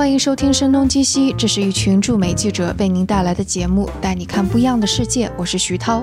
[0.00, 5.30] 欢迎收听《声东击西》，这是一群驻美记者为您带来的节目，带你看不一样的世界。
[5.36, 6.02] 我是徐涛。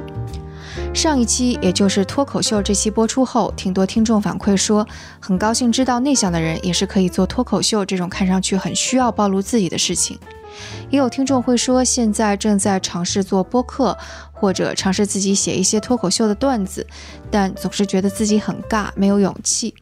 [0.94, 4.88] 上一期，也就是脱口秀这期播出后，挺多听众反馈说，
[5.20, 10.20] 很高兴知道内向的人也是可以做脱口秀这种看上去很需要暴露自己的事情。
[10.92, 13.98] 也有听众会说，现在正在尝试做播客，
[14.32, 16.86] 或者尝试自己写一些脱口秀的段子，
[17.32, 19.74] 但总是觉得自己很尬，没有勇气。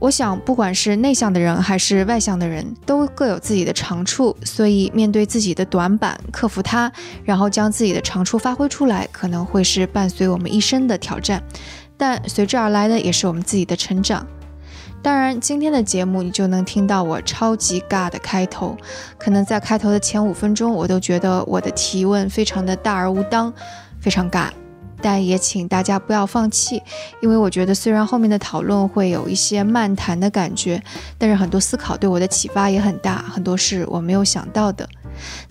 [0.00, 6.90] 我想，不管是内向的人还是外向的人，都各有自己的长处，所以面对自己的短板，克服它，
[7.22, 11.42] 然后将自己的长处发挥出来，可能会是伴随我们一生的挑战。
[11.98, 14.26] 但随之而来的，也是我们自己的成长。
[15.02, 18.74] 当然，今天的节目你就能听到我超级尬的开头，
[19.18, 23.52] 可能在开头的前五分钟，我都觉得我的提问非常的大而无当，
[24.00, 24.48] 非常尬。
[25.02, 26.82] 但也请大家不要放弃，
[27.20, 30.82] 因为我觉得虽然后面的讨论会有一些漫谈的感觉，
[31.18, 34.88] 但是很多思考对我的启发也很大，很多是我没有想到的。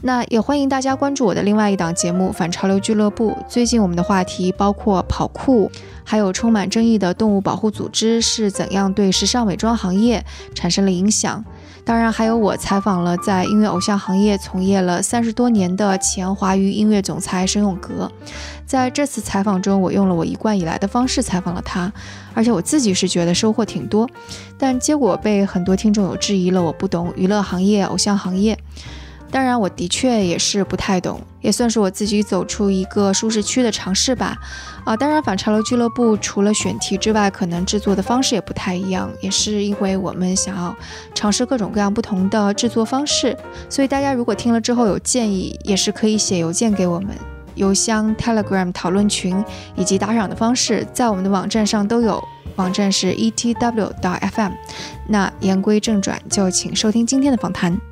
[0.01, 3.31] 那也欢迎大家关注我的另外一档节目《反潮流俱乐部》。
[3.47, 5.69] 最近我们的话题包括跑酷，
[6.03, 11.43] 还有充满争议的动物保护组织是怎样对时尚美妆行业产生了影响。
[11.83, 18.11] 当然，还有我采访了在音乐偶像行业从业了三十多年的前华语音乐总裁沈永革。
[18.65, 21.91] 在这次采访中，我用了我一贯以来的方式采访了他，
[22.35, 24.07] 而且我自己是觉得收获挺多，
[24.59, 26.61] 但结果被很多听众有质疑了。
[26.61, 28.57] 我不懂娱乐行业、偶像行业。
[29.31, 34.37] 当然，我的确也是不太懂，也算是我自己走出一个舒适区的尝试吧。
[34.85, 40.75] 啊，当然，反潮流俱乐部除了选题之外，可能制作的方式也不太一样，也是因为我们想要
[41.13, 43.37] 尝试各种各样不同的制作方式。
[43.69, 47.09] 所以大家如果听了之后有建议，也是可以写邮件给我们，
[47.55, 49.43] 邮箱、Telegram 讨论群
[49.75, 52.23] 以及打赏的方式，在我们的网站上都有，
[52.55, 54.51] 网站是 etw.fm。
[55.07, 57.88] 那言归正传，就请收听今天的访谈。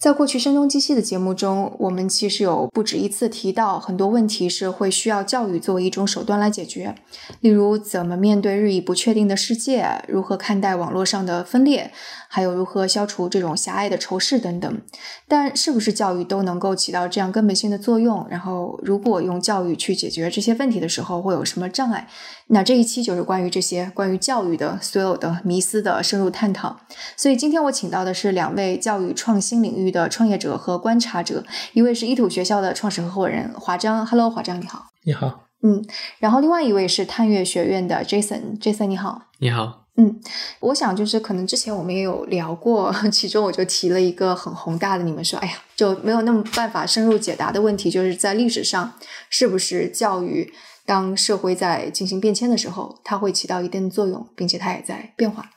[0.00, 6.94] 在过去声东击西的节目中，我们其实有不止一次提到很多问题是会需要教育作为一种手段来解决，
[7.40, 11.92] 例如怎么面对日益不确定的世界，如何看待网络上的分裂。
[12.32, 14.80] 还有如何消除这种狭隘的仇视等等，
[15.26, 18.24] 但是不是教育都能够起到这样根本性的作用？
[18.30, 22.06] 然后，如果用教育去解决这些问题的时候，会有什么障碍？
[22.52, 26.80] 那这一期就是关于这些关于教育的所有的迷思的深入探讨。
[27.16, 34.86] 所以今天我请到的是两位教育创新领域的创业者和观察者，一位是一土学校的创始合伙人华章，Hello，华章你好。
[35.04, 35.46] 你好。
[35.62, 35.84] 嗯，
[36.18, 39.22] 然后另外一位是探月学院的 Jason，Jason 你好。
[39.38, 39.86] 你好。
[39.96, 40.18] 嗯，
[40.60, 48.94] 我想就是可能之前我们也有聊过，其中我就提了一个很宏大的，你们说，哎呀，就没有那么办法深入解答的问题，就是在历史上，
[49.28, 50.52] 是不是教育
[50.90, 55.48] 当社会在进行变迁的时候，它会起到一定的作用，并且它也在变化。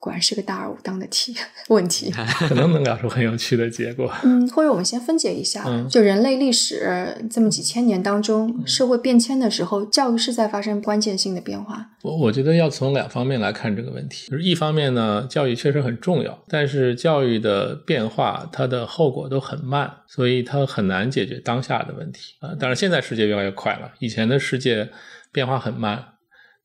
[0.00, 1.34] 果然是个大而无当的题
[1.68, 2.10] 问题，
[2.48, 4.10] 可能能聊出很有趣的结果。
[4.24, 11.90] 嗯，或者我们先分解一下，就人类历史这么几千年当中，社会变迁的时候，教育是在发生关键性的变化。
[12.02, 22.56] 我我觉得要从两方面来看这个问题，就是一方面呢，教育确实很重要，但是教育的变化它的后果都很慢，所以它很难解决当下的问题啊。
[22.58, 24.88] 当然，现在世界越来越快了，以前的世界
[25.30, 26.02] 变化很慢，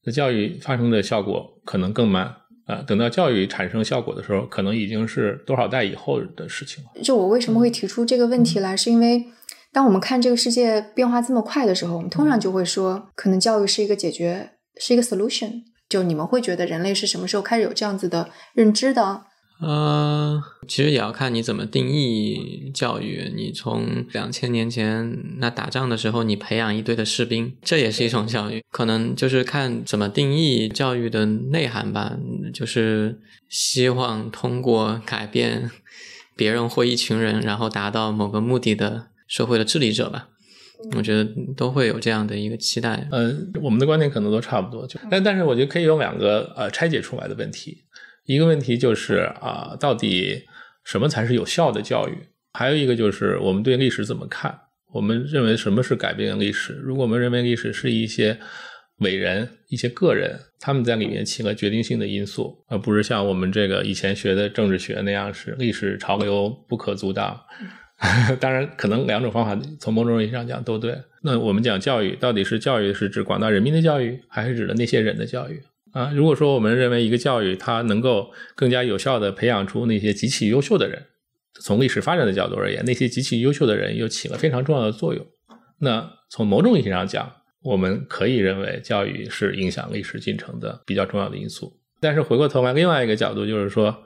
[0.05, 2.33] 那教育发生的效果可能更慢。
[2.65, 6.89] 啊，等到教育产生效果的时候，可能已经是多少代以后的事情了。
[7.03, 9.25] 就我为什么会提出这个问题来，是因为
[9.71, 15.63] 当我们看这个世界变化这么快的时候，我们通常就会说，可能教育是一个解决，是一个 solution。
[15.87, 19.25] 就你们会觉得人类是什么时候开始有这样子的认知的？
[19.61, 23.31] 呃，其实也要看你怎么定义教育。
[23.35, 28.61] 你从两千年前那打仗的时候，你培养一堆的士兵，这也是一种教育。
[28.69, 32.17] 可能就是看怎么定义教育的内涵吧。
[32.53, 35.71] 就是希望通过改变
[36.35, 40.27] 别人或一群人，然后达到某个目的的社会的治理者吧。
[40.95, 43.07] 我觉得都会有这样的一个期待。
[43.11, 44.85] 嗯，我们的观点可能都差不多。
[44.85, 47.77] 就但但是，我觉得可以有两个呃拆解出来的问题。
[48.25, 50.43] 一个问题就是啊，到底
[50.83, 52.17] 什么才是有效的教育？
[52.53, 54.59] 还有一个就是我们对历史怎么看？
[54.93, 56.73] 我们认为什么是改变历史？
[56.73, 58.39] 如果我们认为历史是一些
[58.99, 67.39] 伟人、一些个人，他们在里面起了决定性的因素，而不是像我们这个以前学的政治学那样是历史潮流不可阻挡。
[68.39, 70.97] 当然，可能两种方法从某种意义上讲都对。
[71.23, 75.61] 那我们讲教育，到底是教育是指广大人民的教育，还是指的那些人的教育？
[75.95, 81.01] 啊，如果说我们认为一个教育它能够更加有效的培养出那些极其优秀的人，
[81.61, 85.25] 从历史发展的角度而言，那些极其优秀的人又起了非常重要的作用。
[85.79, 87.31] 那从某种意义上讲，
[87.63, 91.79] 我们可以认为教育是影响历史进程的比较重要的因素。
[92.01, 94.03] 但是回过头来，另外一个角度就是说，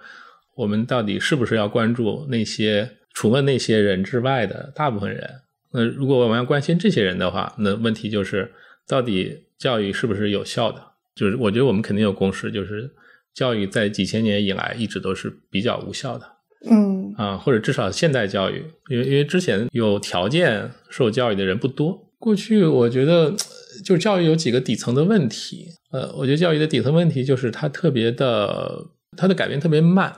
[0.57, 5.27] 我们到底是不是要关注那些除了那些人之外的大部分人？
[5.73, 8.53] 那如果我们要关心这些人的话，那问题就是
[8.87, 10.88] 到底教育是不是有效的？
[11.19, 12.89] 就是我觉得我们肯定有共识，就是
[13.33, 16.25] 教育在几千年以来一直都是比较无效的。
[16.69, 22.09] 嗯啊，或者至少现代教育，因为因为之前有条件受教育的人不多。
[22.17, 23.35] 过去我觉得，
[23.83, 25.67] 就是教育有几个底层的问题。
[25.91, 28.87] 呃，我觉得教育的底层问题就是它特别的，
[29.17, 30.13] 它的改变特别慢。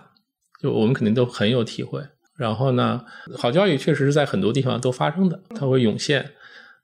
[0.61, 1.99] 就我们肯定都很有体会。
[2.37, 3.01] 然后呢，
[3.37, 6.31] 好教育确实是在很多地方都发生的，它会涌现。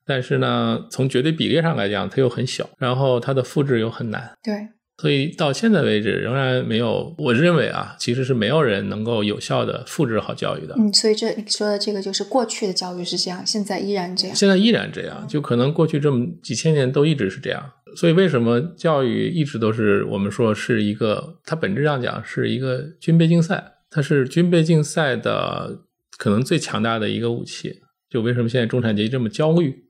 [0.07, 4.31] 但是呢，从绝对比例上来讲，它又很小，然后它的复制又很难。
[4.41, 4.69] 对。
[4.99, 10.73] 所以到现在为止，仍然没有，我认为啊，其实是没有人能够有效的复制好教育的。
[10.75, 14.35] 嗯，所以这你说的这个就是过去的教育是这样，现在依然这样。
[14.35, 17.63] 现在依然这样，就可能过去这么几千年都一直是这样。
[17.95, 25.83] 所以为什么教育一直都是我们说是一个，它本质上讲是一个军备竞赛，它是军备竞赛的
[26.17, 27.81] 可能最强大的一个武器。
[28.09, 29.83] 就为什么现在中产阶级这么焦虑？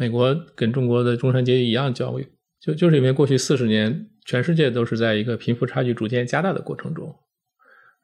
[0.00, 2.26] 美国跟中国的中产阶级一样焦虑，
[2.58, 4.08] 就就是因为过去四十年。
[4.26, 7.12] 全世界都是在一个贫富差距逐渐加大的过程中，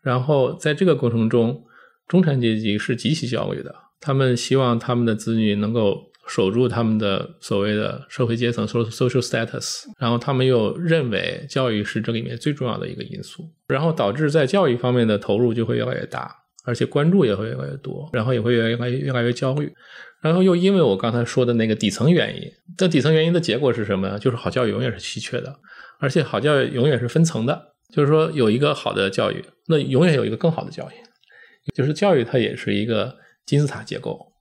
[0.03, 1.63] 然后在这个过程中，
[2.09, 3.73] 中产阶级是极其焦虑的。
[4.01, 16.35] 他们希望他们的子女能够守住他们的所谓的社会阶层 （social status），然后他们又认为教育是这里面最重要的一个因素，然后导致在教育方面的投入就会越来越大，
[16.65, 19.73] 而且关注也会越来越多，然后也会越来越越来越焦虑。
[20.27, 22.43] 然后又因为我刚才说的那个底层原因，
[22.77, 24.19] 这底层原因的结果是什么呢？
[24.19, 25.59] 就是好教育永远是稀缺的。
[25.99, 34.33] 而且好教育永远是分层的，就是说有一个好的教育，那永远有一个更好的教育，就是教育它也是一个金字塔结构，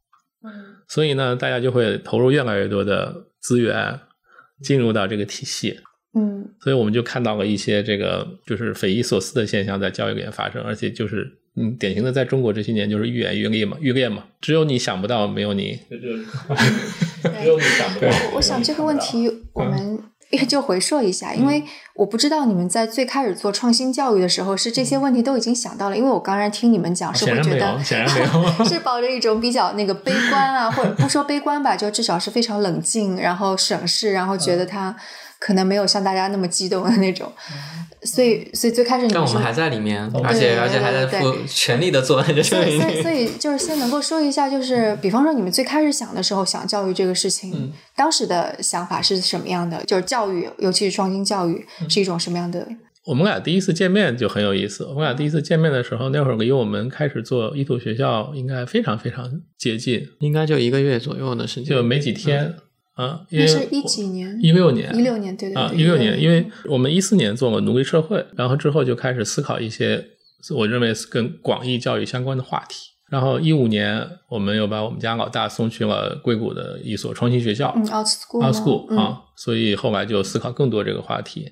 [0.44, 0.52] 嗯，
[0.90, 3.98] 所以呢，大家就会投入越来越多的资源
[4.62, 5.80] 进入到这个体系，
[6.14, 11.26] 嗯，所以我们就看到了一些这个就是匪夷所思的现象在教育里面发生，而且就是
[11.58, 18.08] 嗯，典型的在中国这些年就是愈演愈烈嘛，愈烈嘛，只有你想不到，没有你， 只有你想不到。
[18.36, 20.04] 我想这个问题我们。
[20.50, 21.64] 就回溯一下，因为
[21.94, 25.96] 我不知道你们在最开始做创新教育的时候，是这些问题都已经想到了。
[25.98, 28.20] 因为我刚才听你们讲，是会觉得显然没
[28.60, 34.94] 有， 是抱着一种比较那个悲观啊，或者不说悲观吧，就至少是非常冷静，然后省事，然后觉得他
[35.46, 37.32] 可能没有像大家那么激动的那种。
[38.02, 42.82] 所以，所以最开始你们我们还在里面，而且而且还在付全力的做这个事情。
[42.82, 49.84] 所以，所以 就是先能够说一下，就是比方说你们最开始想的时候，想教育这个事情，当时的想法是什么样的？
[49.86, 52.68] 就是教育，尤其是创新教育，是一种什么样的？
[53.06, 54.84] 我们俩第一次见面就很有意思。
[54.86, 62.54] 我们俩第一次见面的时候，那会儿离我们开始做一图学校应该非常非常接近，应该就一个月左右的时间，就没几天。
[62.96, 64.38] 啊，那是一几年？
[64.42, 70.04] 一六年，一六年，对对啊，一六年，因为我们一四年做了奴隶社会，然后之后就开始思考一些
[70.56, 72.92] 我认为是跟广义教育相关的话题。
[73.10, 81.52] 然后一五年，我们又把我们家老大送去了硅谷的一所创新学校嗯，Out School，Out School 啊，所以后来就思考更多这个话题。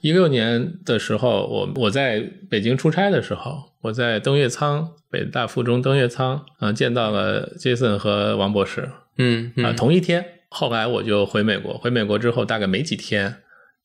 [0.00, 8.88] 一六年的时候，我我在北京出差的时候，我在登月舱，北大附中登月舱啊，见到了 Jason 和王博士，
[9.18, 10.24] 嗯啊，同一天。
[10.54, 13.34] 后来我就回美国，回美国之后大概没几天，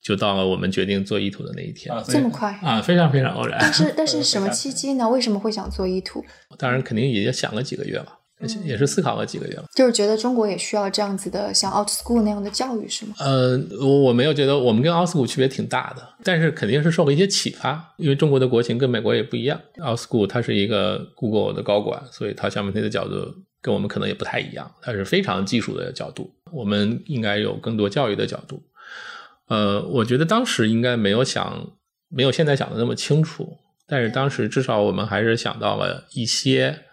[0.04, 1.92] 就到了我们决定做意图的那一天。
[2.07, 3.58] 这么快啊，非常非常偶然。
[3.60, 5.10] 但是 但是什么契机呢？
[5.10, 6.24] 为什么会想做意图？
[6.60, 8.08] 当然肯定也想了几个月了，
[8.63, 9.65] 也是思考了几个月了。
[9.75, 13.15] 就是觉得中国也需要这样子的像 Out School 那样的教育，是吗？
[13.17, 19.60] 呃，我我没有觉得我们跟 Out School 区别挺大的，但是肯定是受了一些启发，因为中国的国情跟美国也不一样。
[19.84, 23.34] Out School 它是一个 Google 的高管，所以他下面他的角度。
[23.62, 28.63] 跟我们可能也不太一样，它是非常技术的角度，我们应该有更多教育的角度。
[29.48, 31.72] 呃，我觉得当时应该没有想，
[32.10, 36.84] 没有现在想的那么清楚，但是当时至少我们还是想到了一些。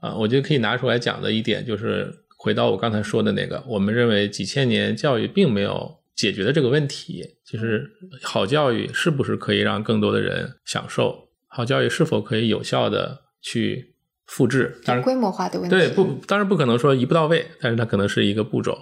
[0.00, 7.86] 啊，我觉得可以拿出来讲的一点就是，回到我刚才说的那个，我们认为几千年教育并没有解决的这个问题，就是
[8.22, 11.28] 好教育是不是可以让更多的人享受？
[11.48, 13.89] 好教育是否可以有效的去？
[14.30, 15.76] 复制，当然规模化的问题。
[15.76, 18.78] 对，不，当然不可能说一步到位，但是它可能是一个步骤，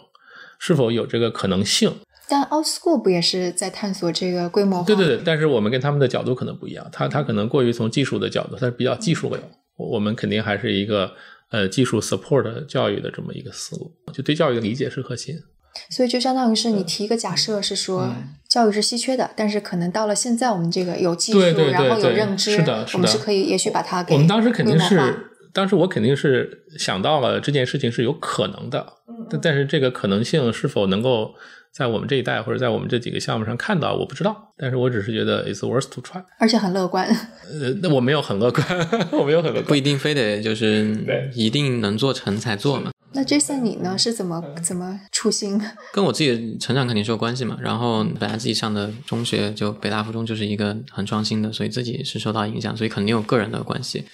[0.58, 1.90] 是否有这个可能性？
[2.28, 4.84] 但 o l d School 不也是在探索这个规模化？
[4.84, 9.40] 对对对，但是我们跟他们的角度可能不一样，他他可能过于从技术的角度，他是比较技术流，
[9.78, 11.10] 我们肯定还是一个
[11.50, 15.34] 呃技术 support 教育的这么一个思路，就对教育的理解是核心。
[15.88, 18.12] 所以就相当于是你提一个假设，是说
[18.50, 25.30] 教育是稀缺的，但是可能到了现在，我们这个有技术，然后有认知，是的，我们是可以也许把它给我们当时肯定是。
[25.58, 28.86] 当时我肯定是想到了这件事情是有可能的，
[29.28, 31.34] 但但是这个可能性是否能够
[31.72, 36.22] 在我们这一代或者在我们这几个项目上看到，我不知道，但是我只是觉得 it's worth to try。
[36.38, 37.08] 而且很乐观。
[37.08, 38.64] 呃，那我没有很乐观，
[39.10, 40.96] 我没有很乐观，不一定非得就是
[41.34, 42.92] 一定能做成才做嘛。
[43.14, 45.60] 那 Jason 你呢是怎么怎么初心？
[45.92, 47.58] 跟我自己的成长肯定是有关系嘛。
[47.60, 54.04] 然后本来自己上的中学就北大附中就是一个很创新的，所以自己是受到影响，所以肯定有个人的关系。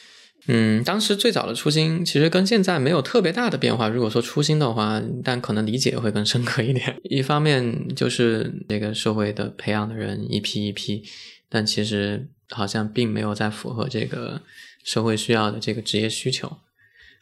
[0.46, 3.88] 嗯，当时最早的初心其实跟现在没有特别大的变化。
[3.88, 6.96] 如果说初心的话，但可能理解会更深刻一点。
[7.04, 11.02] 一方面就是这个社会的培养的人一批一批，
[11.48, 14.42] 但其实好像并没有在符合这个
[14.84, 16.46] 社会需要的这个职业需求。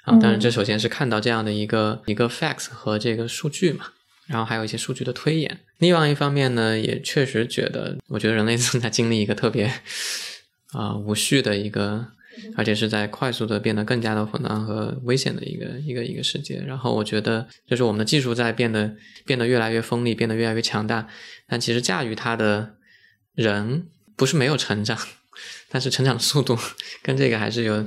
[0.05, 3.85] 啊，当然这首先是看到这样的一个一个 facts 和这个数据嘛，
[4.27, 5.61] 然后还有一些数据的推演。
[5.79, 9.73] 另外一方面呢，也确实觉得，我觉得人类正在经历一个特别
[10.73, 12.09] 啊、无序的一个，
[12.57, 16.63] 而且是在快速的变得更加的混乱和危险的一个一个一个世界。
[16.67, 21.09] 然后我觉得，就是我们的技术在变得变得越来越锋利，变得越来越强大，
[21.47, 22.75] 但其实驾驭它的
[23.35, 23.87] 人
[24.17, 24.99] 不是没有成长，
[25.69, 26.59] 但是成长速度
[27.03, 27.87] 跟这个还是有。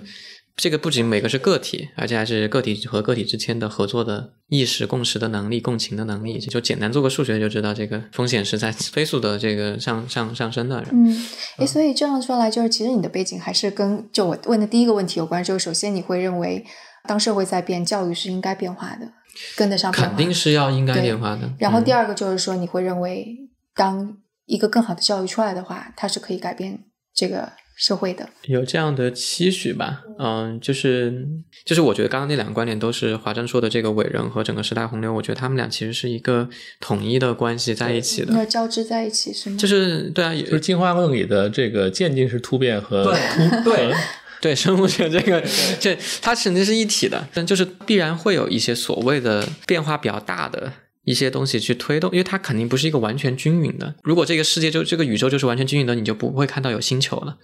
[0.56, 6.40] 这个不仅每个是个体，而且还是个体和个体之间的合作的意识、共识的能力、共情的能力。
[6.40, 10.82] 就简单做个数学就知道，这个风险是在 飞速的这个上上上升的。
[10.92, 11.14] 嗯，
[11.58, 15.44] 诶，所以这样说来，就是其实你的背景还是跟就我问的第一个问题有关。
[15.44, 16.66] 就是首先你会认为，
[17.06, 19.12] 当社会在变，教育是应该变化的，
[19.58, 20.08] 跟得上变化。
[20.08, 21.52] 肯定是要应该变化的。
[21.60, 23.36] 然后第嗯二个就是说，你会认为，
[23.76, 28.27] 当一个更好的教育出来的话，它是可以改变这个社会的。
[28.46, 31.27] 有这样的期许吧，嗯，就是
[31.65, 39.58] 就是我觉得刚刚那两个观点都是华珍说的这个伟人和整个时代洪流，我觉得他们俩其实是一个统一的关系在一起的，那交织在一起是吗？
[39.58, 43.94] 就是对啊，就是进化论里的这个渐进式突变和对突对
[44.41, 45.41] 对，生物学这个，
[45.79, 50.72] 这它肯定是一体的，但就是必然会有一些所谓的变化比较大的
[51.06, 53.96] 一些东西去推动，因为它肯定不是一个完全均匀的。
[54.04, 57.38] 如果这个世界就这个宇宙就是完全均匀的，你就不会看到有星球了。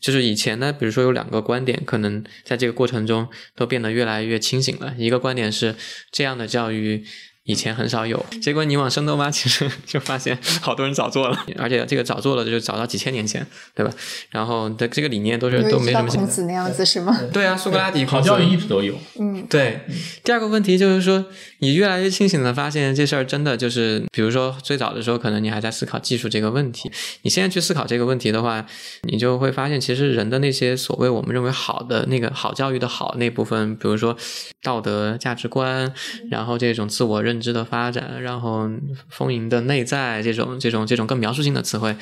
[0.00, 4.94] 就是以前呢，比如说有两个观点，可能在这个过程中都变得越来越清醒了。
[4.98, 5.76] 一个观点是
[6.10, 7.04] 这样的教育。
[7.44, 13.44] 以前很少有，结果你往深度挖，其实就发现好多人早做了，而且这个早做了就早到几千年前，
[13.74, 13.92] 对吧？
[14.30, 16.08] 然后的这个理念都是都没什么。
[16.08, 17.18] 孔子那样子是吗？
[17.32, 18.94] 对啊，苏格拉底、好孔教育一直都有。
[19.18, 19.80] 嗯，对，
[20.22, 21.24] 第二个问题就是说，
[21.58, 26.90] 你越来越清醒的发现这事儿真的就是，比如说最早的时候，可能你还在思考技术这个问题，
[27.22, 28.64] 你现在去思考这个问题的话，
[29.02, 34.16] 你就会发现，其实人的那些所谓我们认为好的那个好教育的好那部分，比如说
[34.62, 35.92] 道德价值观，
[36.30, 38.68] 然后这种自我认知的发展，然后
[39.08, 41.96] 丰盈的内在这种这种这种更描述性的词汇，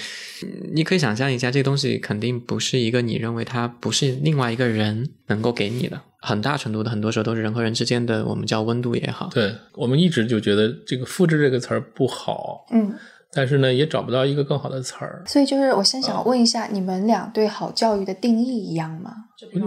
[0.72, 12.94] 你可以想象一下，这东西肯定不是一个你认为它不是另外一个人能够给你的，很大程度的很多时候都是人和人之间的，我们叫温度也好，对我们一直就觉得这个“复制”这个词儿不好，嗯，
[13.32, 15.22] 但是呢，也找不到一个更好的词儿。
[15.26, 19.12] 所以就是我先想问一下，你们俩对好教育的定义一样吗？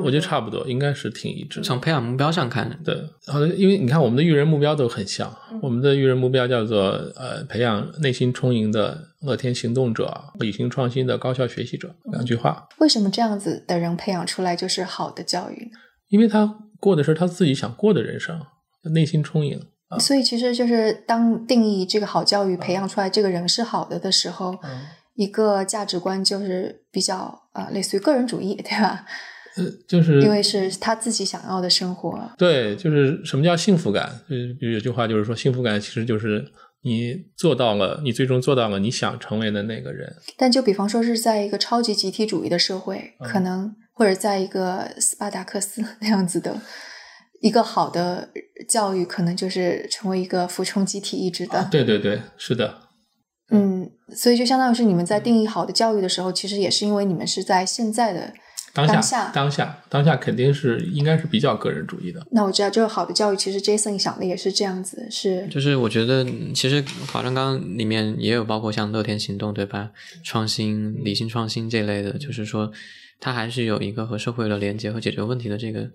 [0.03, 1.61] 我觉得差不多，应该是挺一致。
[1.61, 12.67] 从培养目标上看，对，好的，因为你看我们的育人目标都很像，我们的育人目标叫做呃培养内心充盈的乐天行动者、理性创新的高效学习者，两句话。
[12.79, 15.79] 为什么这样子的人培养出来就是好的教育呢？
[16.09, 18.39] 因为他过的是他自己想过的人生，
[18.93, 19.59] 内心充盈。
[19.95, 24.57] 啊所以其实就是当定义这个好教育培养出来这个人是好的的时候，
[25.15, 29.05] 一个价值观就是比较呃类似于个人主义，对吧？
[29.55, 32.19] 呃，就是因为是他自己想要的生活。
[32.37, 34.21] 对，就是什么叫幸福感？
[34.59, 36.43] 就有句话就是说，幸福感其实就是
[36.81, 40.11] 你做到了，你最终做到了你想成为的那个人。
[40.37, 46.59] 但就比方说是在一个超级集体主义的社会，可能或者在一个斯巴达克斯 那样子的
[47.43, 48.29] 一个好的
[48.69, 51.67] 教育，可能就是成为一个服从集体意志的。
[51.69, 52.73] 对对对，是的，
[53.51, 58.33] 嗯，所以就相当于是你们在定义好的教育的时候，其实也是因为你们是在现在的
[58.73, 62.25] 当下当下当下当下肯定是应该是比较个人主义的。
[62.31, 66.81] 那我知道，就是好的教育，其实 Jason 想的也是这样子，是就是我觉得嗯其实
[67.11, 69.91] 华章刚里面也有包括像乐天行动对吧，
[70.23, 72.71] 创新、理性创新这类的，就是说
[73.23, 75.89] 它还是有一个和社会的连接和解决问题的这个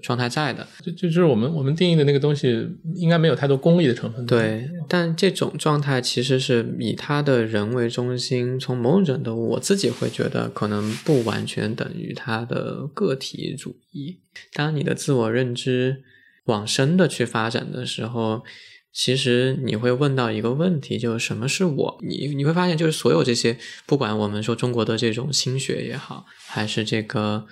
[0.00, 0.66] 状态在的。
[0.82, 4.24] 就就是我们我们定义的那个东西，应该没有太多功利的成分。
[4.24, 14.20] 对，但这种状态其实是以他的人为中心，从某种程度，我自己会觉得可能不完全等于他的个体主义。
[14.54, 16.02] 当你的自我认知
[16.46, 18.42] 往深的去发展的时候，
[18.92, 21.98] 其实你会问到一个问题，就是什么是我？
[22.02, 23.56] 你你会发现，就是所有这些，
[23.86, 27.46] 不管我们说中国的这种心学也好，还是这个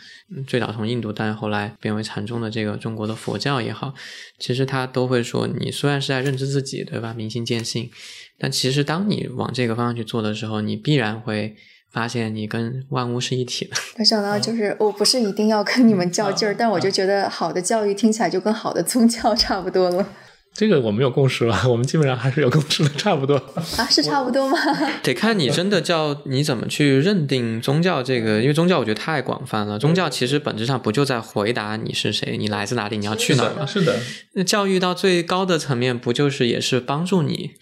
[0.46, 3.94] 最早从印度，但后来变为禅宗的这个中国的佛教也好，
[4.38, 7.14] 其实他都会说，你虽然是在认知自己，对吧？
[7.16, 7.90] 明心见性，
[8.38, 11.56] 但其实当你往这个方向去做的时候，你必然会
[11.90, 13.72] 发现你跟万物是一体的。
[13.96, 20.06] 没想到，就是我不是一定要跟你们较劲儿，但我就觉得好的教育听起来就跟好的宗教差不多了。
[20.52, 23.36] 这个我们有共识了，我们基本上还是有共识的，差不多。
[23.76, 24.58] 啊，是差不多吗？
[25.02, 29.78] 得看你真的叫你怎么去认定宗教这个，因为宗教我觉得太广泛了。
[29.78, 33.64] 宗教其实本质上不就在回答你是谁，你来自哪里，你要去哪儿吗？
[33.64, 33.98] 是的。
[34.34, 37.52] 那教育到最高的层面，不就是也是帮助你，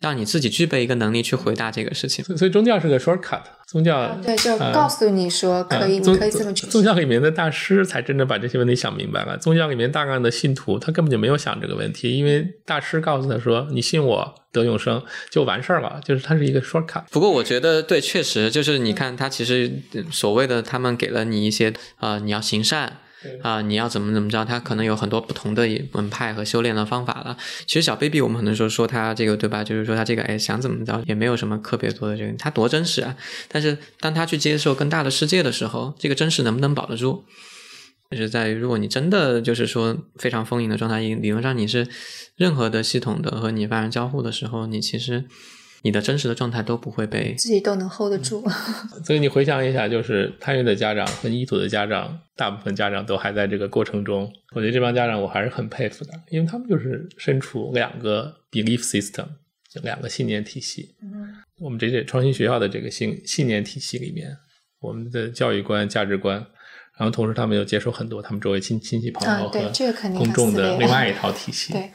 [0.00, 2.24] 让你自己具备一个能力去回答这个事情？
[2.36, 3.42] 所以宗教是个 shortcut。
[3.66, 6.68] 宗教对，就告诉你说可以，你可以这么去。
[6.68, 9.36] 宗教里面的大师才真正把这些问题想明白了。
[9.36, 17.02] 宗教里面大量的信徒，他根本就没有想这个问题，因为大师告诉他说：“你信我得永生，就完事儿了。”就是它是一个 shortcut。
[17.10, 19.82] 不过我觉得，对，确实就是你看，他其实
[20.12, 22.98] 所谓的他们给了你一些啊，你要行善。
[23.42, 24.44] 啊，你要怎么怎么着？
[24.44, 27.36] 他可能有很多不同的门派和修炼的方法了。
[27.66, 29.62] 其实小 baby，我们很多时候说他这个对吧？
[29.62, 33.16] 就是说他这个哎想怎么着也没有什么特别多的这个，他多真实啊！
[33.48, 37.24] 但是当他去接受更大的世界的时候，这个真实能不能保得住？
[38.10, 41.88] 就是在于如果你真的就是说非常丰盈的状态，理论上你是
[42.36, 45.24] 任何的系统的和你发生交互的时候，你其实。
[45.82, 48.44] 你的真实的状态都不会被自己都能 hold 得住，
[49.04, 54.30] 所以你回想一下，就是贪欲的家长和依土的家长，大部分家长都还在这个过程中。
[54.54, 59.26] 我觉得这帮家长我还是很佩服的，因为他们就是身处两个 belief system，
[59.72, 60.94] 就两个信念体系。
[61.02, 64.36] 嗯，我们这些创新学校的这个信信念体系里面，
[64.80, 66.36] 我们的教育观、价值观，
[66.98, 71.72] 然后同时他们又接受很多他们周围亲亲戚朋友和公众的另外一套体系。
[71.72, 71.90] 对。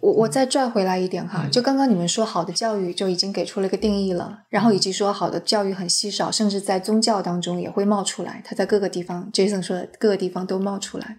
[0.00, 11.18] 我我再拽回来一点哈，就刚刚你们说好的教育就已经给出了一个定义了，然后以及说好的教育很稀少，甚至在宗教当中也会冒出来，它在各个地方，Jason 说的各个地方都冒出来，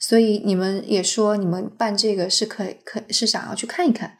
[0.00, 4.16] 所以你们也说你们办这个是可可是想要去看一看，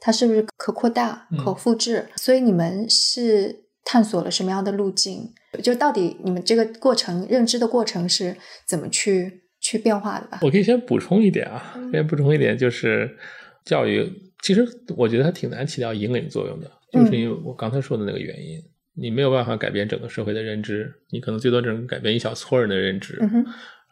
[0.00, 5.32] 它是不是可扩大、可复制，所以你们是探索了什么样的路径？
[5.62, 8.36] 就到底你们这个过程认知的过程是
[8.66, 9.44] 怎么去？
[9.68, 10.38] 去变化的吧。
[10.40, 13.14] 我可以先补充一点啊，先补充一点，就是
[13.66, 18.58] 教育，其实我觉得它挺难起到引领作用的，就是因为我刚才说的那个原因，
[18.94, 23.20] 你没有办法改变整个社会的认知，你可能最多只能改变一小撮人的认知，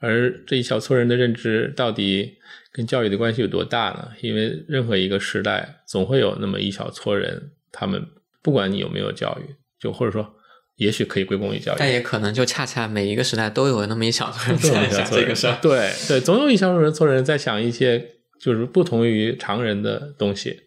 [0.00, 2.38] 而这一小撮人的认知到底
[2.72, 4.08] 跟教育的关系有多大呢？
[4.22, 8.02] 因为任何一个时代总会有那么一小撮人，他们
[8.42, 10.35] 不管你有没有教育，就或者说。
[10.76, 15.58] 也许可以归功于教育，但也可能就恰恰每一个时代都有那么一小撮人在想这个事儿。
[15.62, 20.60] 对对，总有一小撮人做人在想一些就是不同于常人的东西。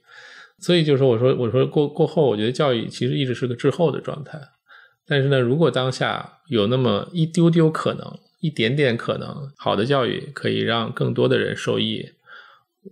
[0.61, 4.37] 所以就是说，我说我说过过后，我觉得教育其实一直是个滞后的状态。
[5.07, 12.09] 但是呢，如果当下有那么一丢丢可能，一点点可能，好的教育可以让更多的人受益，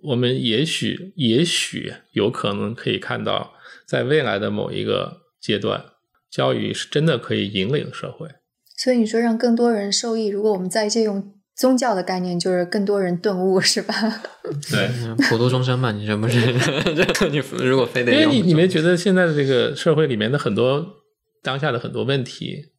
[0.04, 3.54] 我们也许也许有可能可以看到，
[3.86, 5.84] 在未来的某一个阶段。
[6.30, 8.28] 教育是真的可以引领社会，
[8.78, 13.94] 所以你说让更多人受益，如果我们再借用宗教的概念，就是更多人顿悟，是吧？
[14.70, 14.90] 对，
[15.30, 16.40] 普度众生嘛，你这不是？
[17.32, 20.86] 你如果非得，因为你你没觉得现在的这个社会里面的很多
[21.42, 22.74] 当下的很多问题，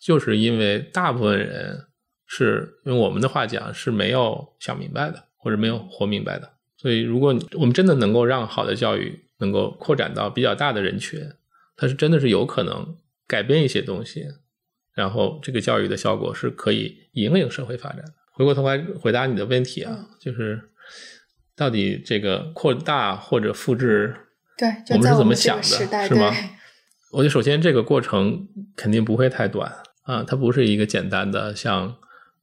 [0.00, 1.86] 就是因为大部分人
[2.26, 6.48] 是用我们的话讲是没有想明白的，或者没有活明白的。
[6.76, 11.20] 所以，如果我们真的能够让好的教育能够扩展到比较大的人群。
[11.76, 14.26] 它是真的是有可能改变一些东西，
[14.94, 18.12] 然后这个教育的效果是可以引领社会发展的。
[18.32, 20.60] 回过头来回答你的问题啊，就是
[21.56, 24.14] 到底这个扩大或者复制，
[24.56, 26.34] 对，我们是怎么想的，是吗？
[27.12, 29.70] 我觉得首先这个过程肯定不会太短
[30.04, 31.94] 啊，它不是一个简单的像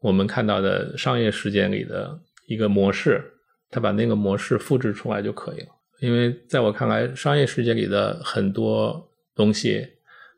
[0.02, 3.34] 我们看到的商业实践里的一个模式，
[3.70, 5.68] 它把那个模式复制出来就可以了。
[6.00, 9.08] 因为在我看来，商业世界里的很多。
[9.40, 9.88] 东西，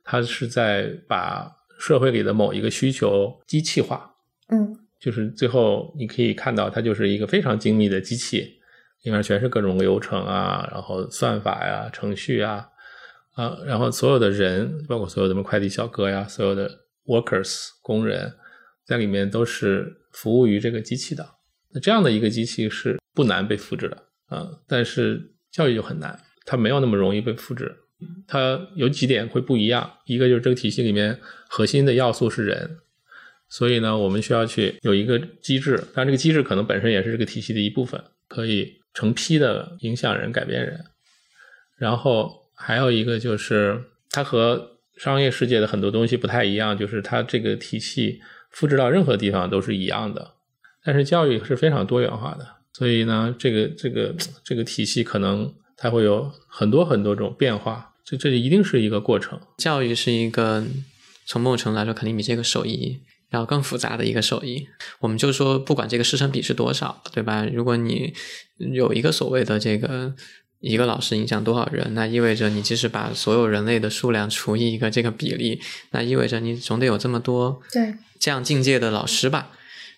[0.03, 4.13] 它是在把社会里的某一个需求机器化，
[4.49, 8.59] 嗯，就是最后你可以看到，它就是一个非常精密的机器，
[9.01, 12.69] 里面全是各种流程啊，然后算法呀、程序啊，
[13.33, 16.69] 啊，然后所有的人，包括所有的什么快递小哥呀，所有的
[17.05, 18.31] workers 工人，
[18.85, 21.27] 在里面都是服务于这个机器的。
[21.71, 27.75] 那这样的一个机器是不难被复制的啊，但是教育就很难，它没有那么容易被复制。
[28.27, 32.77] 它有几点会不一样，一个就是这个体系里面核心的要素是人，
[33.49, 40.85] 所以呢，我们需要去有一个机制，但这个机制可能本身也是这个体系的一部分，可以成批的影响人、改变人。
[41.77, 50.35] 然后还有一个就是，它和商业世界的很多东西不太一样，就是它这个体系复制到任何地方都是一样的。
[50.83, 59.39] 但是教育是非常多元化的，所以呢，这个这个这个体系可能它会有很多很多种变化，这这一定是一个过程。
[59.57, 60.63] 教育是一个
[61.25, 62.99] 从某种程度来说，肯定比这个手艺
[63.31, 64.67] 要更复杂的一个手艺。
[64.99, 67.45] 我们就说，不管这个师生比是多少，对吧？
[67.45, 68.13] 如果你
[68.57, 70.13] 有一个所谓的这个
[70.59, 75.61] 一个老师影响多少人，那意味着你即使把所有人类的数量除以一个这个比例，
[75.91, 79.51] 那意味着你总得有这么多对，这样境界的老师吧？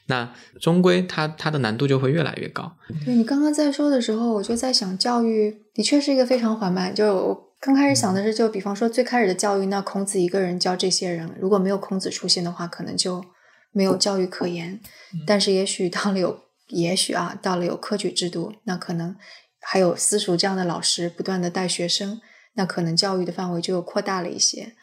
[0.08, 2.76] 那终归它它的难度就会越来越高。
[3.06, 6.94] 对你刚刚在说的时候，我就在想，教育的确是一个非常缓慢。
[6.94, 13.24] 就刚开始想的是，就比方说最开始的教育，那孔子一个人教这些人，如果没有孔子出现的话，可能就
[13.72, 14.82] 没有教育可言。
[15.26, 19.16] 但是也许到了有，也许啊，到了有科举制度，那可能
[19.62, 22.20] 还有私塾这样的老师不断的带学生，
[22.56, 24.74] 那可能教育的范围就扩大了一些。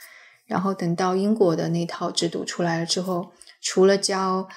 [0.46, 4.48] 然后等到英国的那套制度出来了之后，除了教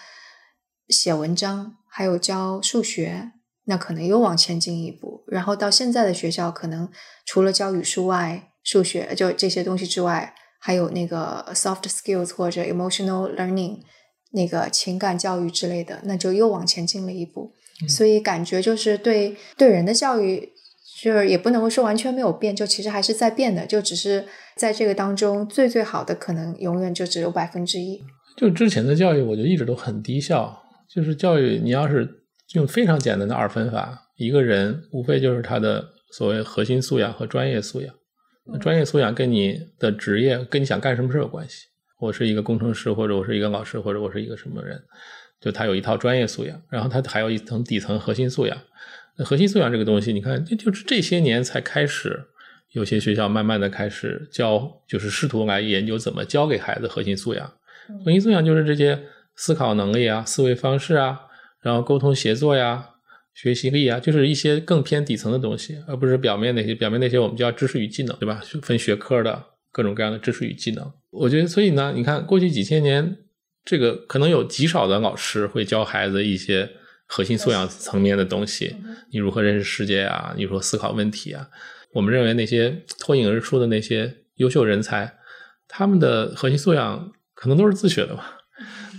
[0.87, 3.32] 写文章，还有教数学，
[3.65, 5.23] 那可能又往前进一步。
[5.27, 6.89] 然后到现在的学校，可能
[7.25, 13.79] 除了教语数外、数学就这些东西之外，还有那个 soft skills 或者 emotional learning
[14.31, 17.51] 那个情感教育之类的，那就又往前进了一步。
[17.87, 20.49] 所以感觉就是对对人的教育，
[21.01, 28.01] 就是也不能够说完全没有变，就其实还是在变的，就只是在这个当中最最好的可能永远就只有百分之一。
[28.37, 30.61] 就之前的教育，我就一直都很低效。
[30.87, 37.93] 就是教育，你要是用非常简单的二分法，一个人无非就是他的所谓核心素养和专业素养。
[38.45, 41.67] 那专业素养跟你的职业、跟你想干什么事有关系。
[41.99, 44.77] 我是一个工程师，或者我是一个老师，或者我是一个什么人，
[45.39, 48.57] 就他有一套专业素养，然后他还有一层底层核心素养。
[49.17, 52.25] 那核心素养这个东西，你看，就就是这些年才开始，
[52.71, 57.53] 有些学校慢慢的开始教，就是试图来研究怎么教给孩子核心素养。
[58.03, 58.99] 核心素养就是这些
[59.35, 61.21] 思考能力啊、思维方式啊，
[61.63, 62.87] 然后沟通协作呀、
[63.33, 66.75] 学习力啊，就是一些更偏底层的东西，而不是表面那些。
[66.75, 68.41] 表面那些我们叫知识与技能，对吧？
[68.61, 70.91] 分学科的各种各样的知识与技能。
[71.09, 73.17] 我觉得，所以呢，你看过去几千年，
[73.65, 76.69] 这个可能有极少的老师会教孩子一些
[77.05, 78.75] 核心素养层面的东西，
[79.11, 80.33] 你如何认识世界啊？
[80.37, 81.47] 你如何思考问题啊？
[81.93, 85.15] 我们认为那些脱颖而出的那些优秀人才，
[85.67, 87.11] 他们的核心素养。
[87.35, 88.37] 可能都是自学的吧，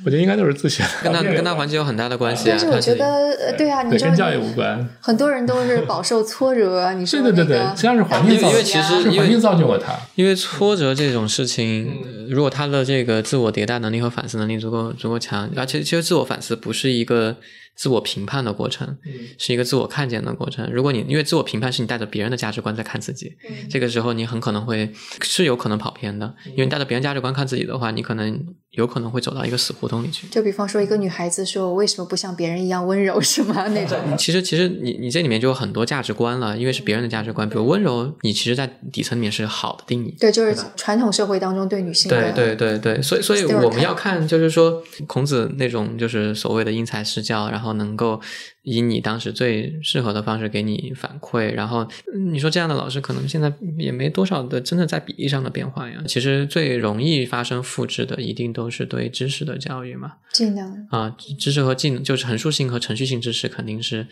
[0.05, 2.57] 我觉得应该都是自学的，跟他跟他环境有很大的关系啊。
[2.57, 4.87] 但是我觉得，呃对啊，你知道跟教育无关。
[5.01, 9.95] 很多人都是饱受挫折， 你说对对对对，实际上是环境造，因为其实环境造就了他。
[10.15, 11.91] 因为挫折这种事情，
[12.29, 17.37] 如果他的这个自我迭代能力和反思能力足够足够强，而且其实自我反思不是一个
[17.77, 18.97] 自我评判的过程，
[19.39, 20.71] 是一个自我看见的过程。
[20.73, 23.37] 如果你因为自我评判是你带着别人的价值观在看自己，
[23.69, 30.27] 这个时候你很可能会是有可能跑偏的，因为你带着别人价值观看自己的话，你可能有可能会走到一个死胡同里去。
[30.29, 33.67] 就比方说，一个女孩子说：“我为什么不像别人一样温柔？”是吗？
[33.69, 33.99] 那种。
[34.17, 37.49] 其实，其实你你这里面就有很多价值观了，因为是别人的价值观。
[37.49, 40.15] 比如温柔，你其实，在底层里面是好的定义。
[40.19, 42.33] 对，就是传统社会当中对女性的。
[42.33, 48.21] 对对对对，所以所以我们要看，就是说孔子那种就是所谓的因材施教，然后然后能够
[48.61, 51.51] 以你当时最适合的方式给你反馈。
[51.51, 51.89] 然后
[52.31, 56.03] 你说这样的老师，可能现在也没多少的真的在比例上的变化呀。
[56.07, 60.13] 其实最容易发生复制的，一定都是对知识的教育嘛。
[60.35, 64.05] 技能啊，知识和技能就是陈述性和程序性知识肯定是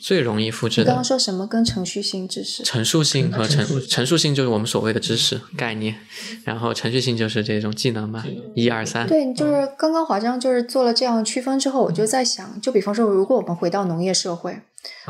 [0.00, 0.82] 最容易复制的。
[0.82, 2.64] 你刚刚说什么跟程序性知识？
[2.64, 5.94] 陈述性和陈陈述性就是我们所谓的知识概念，
[6.44, 8.24] 然后程序性就是这种技能嘛，
[8.56, 9.06] 一二三。
[9.06, 14.58] 对，就是刚刚华章就是做了这样区分之后，我就在想，就比方说，如果我们回到农业社会。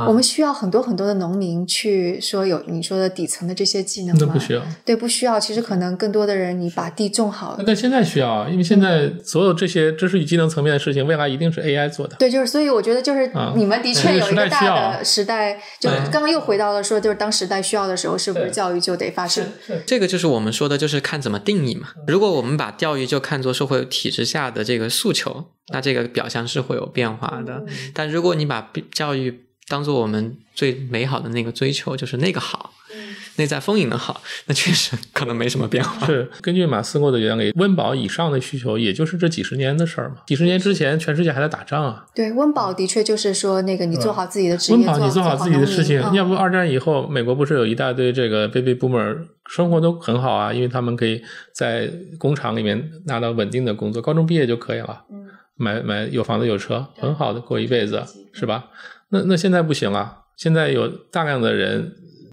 [0.07, 4.33] 我们需要很多很多的农民去说有你说的底层的这些技能吗？
[4.33, 5.39] 不需要，对，不需要。
[5.39, 7.59] 其实可能更多的人，你把地种好。
[7.67, 12.17] 但现在需要，因为现在所有这些知识与技能层面的事情，未来一定是 AI 做的。
[12.17, 19.45] 对，就是所以我觉得就是你们的确有一个大的时代，就刚刚又回到了说，就是当时代需要的时候，是不是教育就得发生？
[19.85, 21.89] 这个就是我们说的，就是看怎么定义嘛。
[22.07, 27.65] 如果我们把教育就看作社会体制下的这个诉求，那这个表象是会有变化的。
[27.93, 32.73] 但如果你把教育当做我们最美好的那个追求，就是那个好，
[33.37, 36.07] 内在丰盈的好，那确实可能没什么变化。
[36.07, 40.17] 是根据马斯洛的原理，温饱以上的需求，也就是这几十年的事儿嘛。
[40.27, 42.07] 几十年之前，全世界还在打仗啊。
[42.15, 46.01] 对，温饱的确就是说，那个你做好自己的职业，温饱你做好自己的事情。
[46.01, 51.23] 嗯、要不二战以后，美国不是有一大堆这个 baby boomer 生活都很好啊，因为他们可以
[51.55, 58.03] 在工厂里面拿到稳定的工作，高中毕业就可以了，嗯、买买有房子有车，很好的过一辈子，
[58.33, 58.65] 是吧？
[59.11, 61.93] 那那现在不行了，现在有大量的人，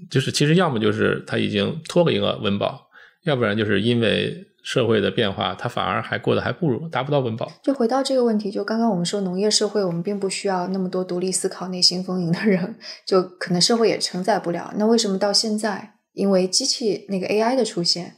[0.10, 2.88] 就是其实要么就是他已经脱了一个温饱，
[3.24, 7.52] 要不然就是因为社会的变化，他反而还过得还不如达不到温饱。
[7.64, 14.74] 就回到这个问题，就刚刚我们说农业社会，我们并不需要那么多独立思考、内心丰盈的人，就可能社会也承载不了。
[14.78, 18.16] 那为什么到现在，因为机器那个 AI 的出现，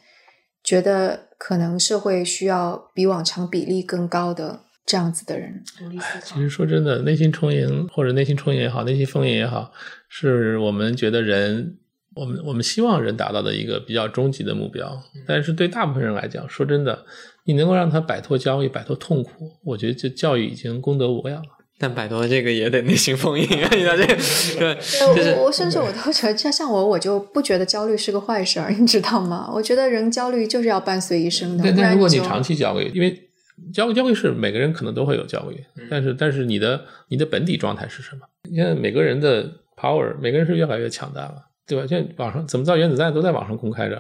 [0.64, 6.42] 觉得可能社会需要比往常比例更高的这样子的人独立思考其？
[6.42, 9.72] 实说真的，内心充盈或者内心充盈也好，内心丰盈也好，
[10.08, 11.76] 是我们觉得人，
[12.16, 14.98] 我们我们希望人达到的一个比较终极的目标。
[15.28, 17.06] 但是对大部分人来讲，说真的，
[17.44, 21.50] 你能够让他摆脱焦虑、摆脱痛苦，我觉得这教育已经功德无量了。
[21.80, 23.70] 但摆脱这个也得内心丰盈啊！
[23.72, 24.16] 你知道这个
[24.58, 24.76] 对，
[25.16, 29.48] 就是我我甚至我都觉得，像像我，我就不觉得焦虑是个坏事儿，你知道吗？
[29.54, 33.27] 我觉得人焦虑就是要伴随一生的，但不然但如果你长期焦虑，因为
[33.74, 38.28] 焦虑焦虑是每个人可能都会有焦虑，但是但是你的你的本体状态是什么？
[38.50, 41.86] 你看每个人的 power，每个人是越来越强大了，对吧？
[41.88, 43.96] 现在网上怎么造原子弹都在网上公开着，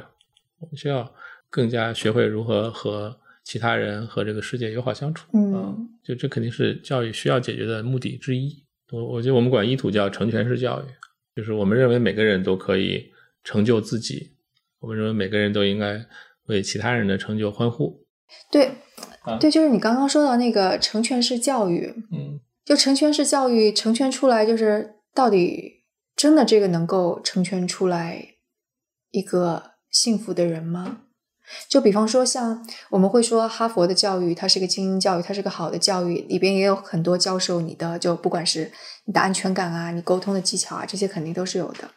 [0.59, 1.11] 我们需要
[1.49, 5.27] 更加学会如何和其他人和这个世界友好相处。
[5.33, 8.63] 嗯，就这肯定是教育需要解决的目的之一。
[8.91, 10.85] 我我觉得我们管依土叫成全式教育，
[11.35, 13.11] 就是我们认为每个人都可以
[13.43, 14.31] 成就自己，
[14.79, 16.05] 我们认为每个人都应该
[16.45, 18.05] 为其他人的成就欢呼。
[18.51, 18.69] 对
[19.27, 25.83] 啊，对，就是你刚刚说到那个成全式教育，嗯，就成全式教育成全出来，就是到底
[26.15, 28.25] 真的这个能够成全出来
[29.11, 30.99] 一个幸福的人吗？
[31.69, 38.71] 就比方说，像我们会说哈佛的教育，它是一个精英教育，它是个好的教育，里边也有很多教授你的，就不管是
[39.05, 41.91] 你的安全感啊，你沟通的技巧啊，这些肯定都是有的。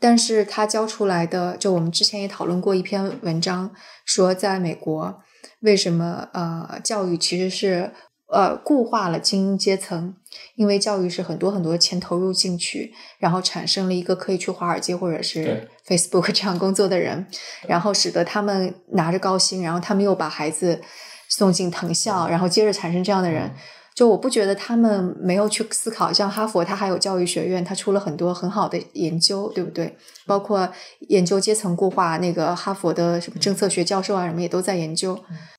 [0.00, 3.70] 但是他教出来的，就我们之前也讨论过一篇文章，
[4.04, 5.22] 说在美国
[5.64, 7.90] 为什么呃教育其实是
[8.28, 10.14] 呃固化了精英阶层，
[10.56, 17.26] 因为教育是很多很多钱投入进去，然后产生了一个可以去华尔街或者是 Facebook 这样工作的人，
[17.66, 20.80] 然后使得他们拿着高薪，然后他们又把孩子
[21.28, 23.50] 送进藤校，然后接着产生这样的人。
[23.94, 29.96] 就我不觉得他们没有去思考，像哈佛，它还有教育学院，它出了很多很好的研究，对不对？
[30.26, 30.68] 包括
[31.10, 35.16] 研究阶层固化，那个哈佛的什么政策学教授啊，什么也都在研究。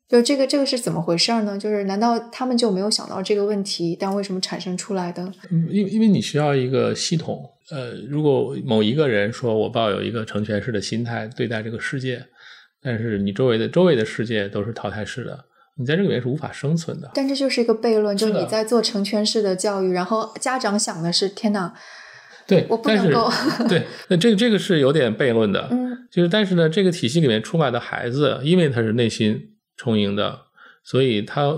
[0.08, 1.58] 就这个这个是怎么回事呢？
[1.58, 3.98] 就是难道他们就没有想到这个问题？
[4.00, 5.24] 但为什么产生出来的？
[5.52, 7.44] 嗯因为因为你需要一个系统。
[7.72, 12.24] 呃，如果某一个人说我抱有一个成全式的心态对待这个世界，
[12.80, 15.46] 但是你周围的周围的世界都是淘汰式的，
[15.80, 17.10] 你在这里面是无法生存的。
[17.15, 21.74] 但这就是一个悖论，就是你在做成全式的教育，然后家长想的是：天哪，
[22.46, 23.32] 对，我不能够
[23.68, 25.68] 对，那这个这个是有点悖论的。
[25.72, 30.42] 嗯，就是但是呢，这个体系里面出来的孩子，因为他是内心充盈的，
[30.84, 31.56] 所以他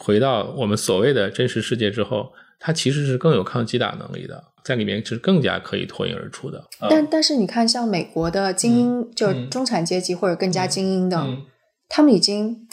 [0.00, 6.64] 回到我们所谓的真实世界之后，他其实是更有抗击打能力的，在里面是更加可以脱颖而出的。
[6.88, 11.44] 但但是你看，像美国的精英，就是嗯中产阶级或者更加精英的，嗯
[11.88, 12.68] 他们已经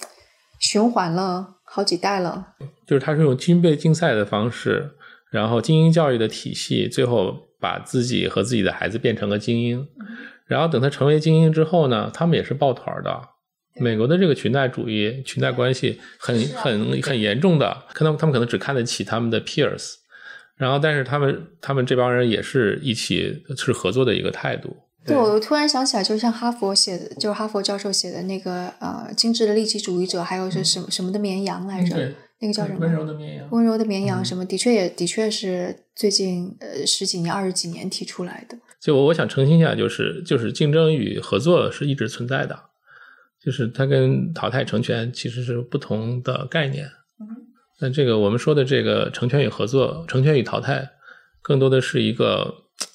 [0.59, 2.53] 循环了好几代了。
[2.85, 4.91] 就是他是用军备竞赛的方式，
[5.31, 9.87] 然后精英教育的体系，最后把自己和自己的孩子变成了精英。
[10.45, 13.29] 然后等他成为精英之后呢，他们也是抱团的。
[13.81, 19.95] 美国的这个裙带主义、裙带关系很很很严重的，可能他们可能只看得起他们的 peers，
[20.55, 24.75] 然后但是他们他们这帮人也是一起是合作的一个态度。
[25.05, 31.95] 对，我突然想起来，就像哈佛写的，就是哈佛教授写的那个呃，精致的利己主义者，还有是什么、什么的绵羊来着？
[31.95, 32.79] 对那个叫什么？
[32.79, 33.47] 温柔的绵羊。
[33.51, 34.43] 温柔的绵羊嗯什么？
[34.43, 38.57] 的确也的确是最近呃十几年、二十几年提出来的。
[38.81, 42.59] 就我我想澄清一下，就是就是竞争与合作是一直存在的，
[43.45, 46.89] 就是它跟淘汰成全其实是不同的概念。
[47.79, 50.89] 那这个我们说的这个成全与合作、成全与淘汰，
[51.41, 52.51] 更多的是一个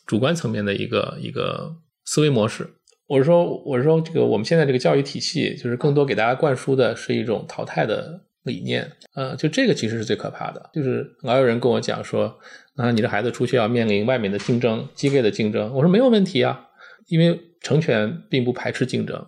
[0.07, 2.67] 主观层面的一个一个思维模式。
[3.07, 8.91] 我是说，我是说，这个我们现在这个教育体系，就是更多给大家灌输的是一种淘汰的理念。
[9.15, 10.71] 呃，就这个其实是最可怕的。
[10.73, 12.39] 就是老有人跟我讲说，
[12.77, 15.73] 啊，你的孩子出去要面临外面的竞争，激烈的竞争。
[15.75, 16.69] 我说没有问题啊，
[17.09, 19.27] 因为成全并不排斥竞争，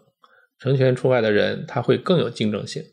[0.62, 2.84] 成全出外的人他会更有竞争性，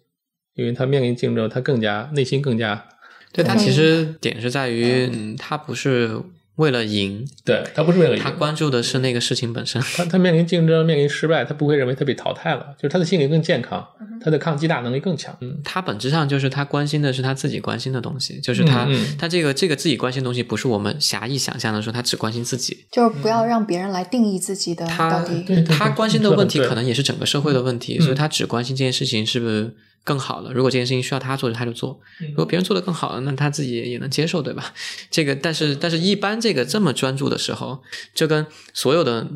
[0.55, 2.89] 因为他面临竞争，他更加内心更加
[3.31, 3.57] 对他嗯。
[3.59, 6.19] 其实点是在于，嗯，他不是
[6.59, 9.81] 为了赢，对他不是为了赢他关注的是那个事情本身。
[9.95, 13.85] 他他面临竞争，面临失败，他不会认为他被淘汰了，就是他的心理更健康。
[14.21, 15.33] 他的抗击打能力更强。
[15.39, 25.41] 嗯，他本质上就是他关心的是他自己关心的东西，就是他、嗯嗯他这个这个自己关心的东西，不是我们狭义想象的说他只关心自己，就是不要让别人来定义自己的他到底。
[25.43, 30.51] 对对他关心的问题可能也是整个社会的问题，嗯所以他只关心这件事情是不是更好了。
[30.53, 34.73] 如果这件事情需要他做，他就做；如果别人做的更好了，那他自己也也能接受，对吧？
[35.09, 37.81] 这个，但是但是一般这个这么专注的时候，
[38.13, 39.27] 就跟所有的。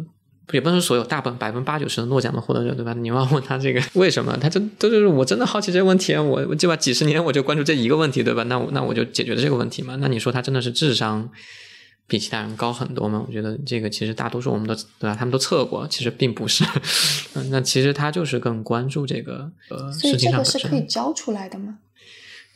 [0.52, 2.94] 也不能说所有，大本百分之八九十的诺奖的获得者，对吧？
[2.94, 6.76] 你要问他这个为什么，他就都就是我真的好奇这个问题啊，我我对吧？
[6.76, 8.44] 几十年我就关注这一个问题，对吧？
[8.44, 9.96] 那我那我就解决了这个问题嘛。
[10.02, 11.30] 那你说他真的是智商
[12.08, 13.24] 比其他人高很多嘛？
[13.28, 15.16] 我觉得这个其实大多数我们都对吧？
[15.16, 16.64] 他们都测过，其实并不是。
[17.36, 20.68] 嗯，那其实他就是更关注这个呃所以事情这个是。
[20.68, 21.80] 可以教出来的吗？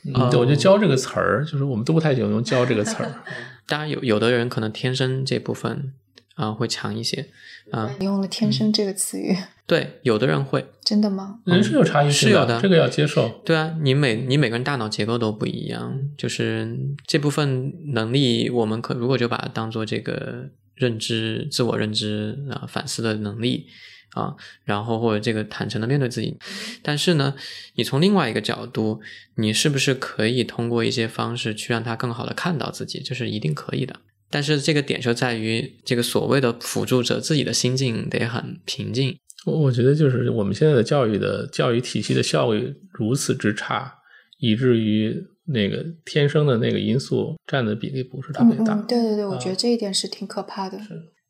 [0.06, 3.24] 嗯对我觉得“教”这个词儿，就是我们都不太喜欢用“教”这个词儿。
[3.68, 5.92] 当然有有的人可能天生这部分
[6.36, 7.30] 啊、会强一些
[7.72, 9.36] 啊、你用了“天生”这个词语，
[9.68, 10.66] 对，有的人会。
[10.82, 11.40] 真的吗？
[11.44, 13.42] 人是有差异性是有的这个要接受。
[13.44, 16.76] 对啊，你每你每个人大脑结构都不一样，就是
[17.06, 23.68] 这部分能力，我们可如果就把它当做这个认知、自我认知啊、反思的能力
[24.14, 26.38] 啊，然后或者这个坦诚的面对自己。
[26.82, 27.36] 但是呢，
[27.76, 29.02] 你从另外一个角度，
[29.36, 33.02] 你是不是可以通过一些方式去让他更好的看到自己？
[33.02, 33.98] 这是一定可以的。
[34.30, 43.94] 但是这个点就在于，这个所谓的辅助者自己的心境得很平静，我我觉得就是我们现在的教育的教育体系的效率如此之差，
[44.40, 48.74] 以至于那个天生的那个因素占的比例不是特别大。
[48.76, 50.78] 嗯嗯，对对对，我啊觉得这一点是挺可怕的。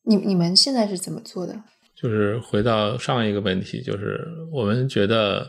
[0.01, 1.55] 你你们现在是怎么做的？
[1.95, 5.47] 就是回到上一个问题，就是我们觉得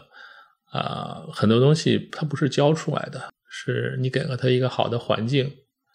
[0.71, 5.51] 啊、很多东西它不是教出来的，是你给了它一个好的环境，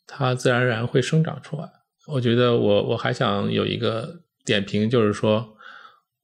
[0.07, 1.69] 它自然而然会生长出来。
[2.07, 5.55] 我觉得我我还想有一个点评，就是说，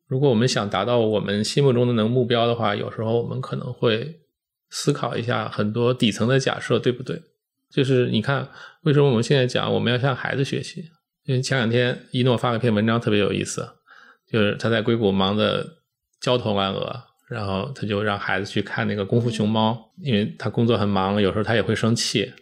[0.10, 4.20] 如果我们想达到我们心目中的那个目标的话，有时候我们可能会
[4.72, 7.22] 思考一下很多底层的假设，对不对？
[7.72, 8.50] 就是你看，
[8.82, 10.84] 为什么我们现在讲我们要向孩子学习？
[11.26, 13.70] 因为前两天一诺发了一篇文章，特别有意思，
[14.28, 15.78] 就是他在硅谷忙得
[16.20, 22.34] 焦头烂额，然后他就让孩子去看那个《功夫熊猫》，因为他工作很忙，有时候他也会生气。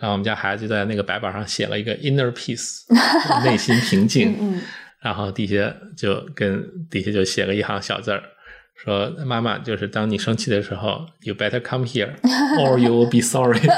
[0.00, 2.84] 然后我们家孩子就在那个白板上写了一个 inner peace，
[3.44, 4.32] 内心平静。
[4.40, 4.62] 嗯嗯，
[5.00, 8.22] 然后底下就跟底下就写了一行小字儿，
[8.74, 12.14] 说妈妈就是当你生气的时候，you better come here
[12.60, 13.60] or you will be sorry。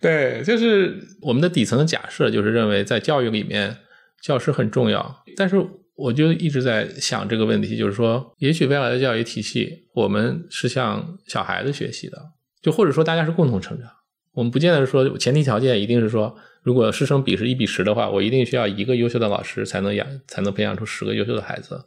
[0.00, 3.78] 对，就是我们的底层的假设就是认为在教育里面
[4.22, 5.56] 教师很重要，但是
[5.96, 12.18] 我就一直在想这个问题，就是说，也许未来的教育体系我们是向小孩子学习的，
[12.60, 13.88] 就或者说大家是共同成长。
[14.32, 21.84] 我们不见得说前提条件一定是说，如果师生比是一比十的话，我一定需要一个优秀的老师才能养才能培养出十个优秀的孩子。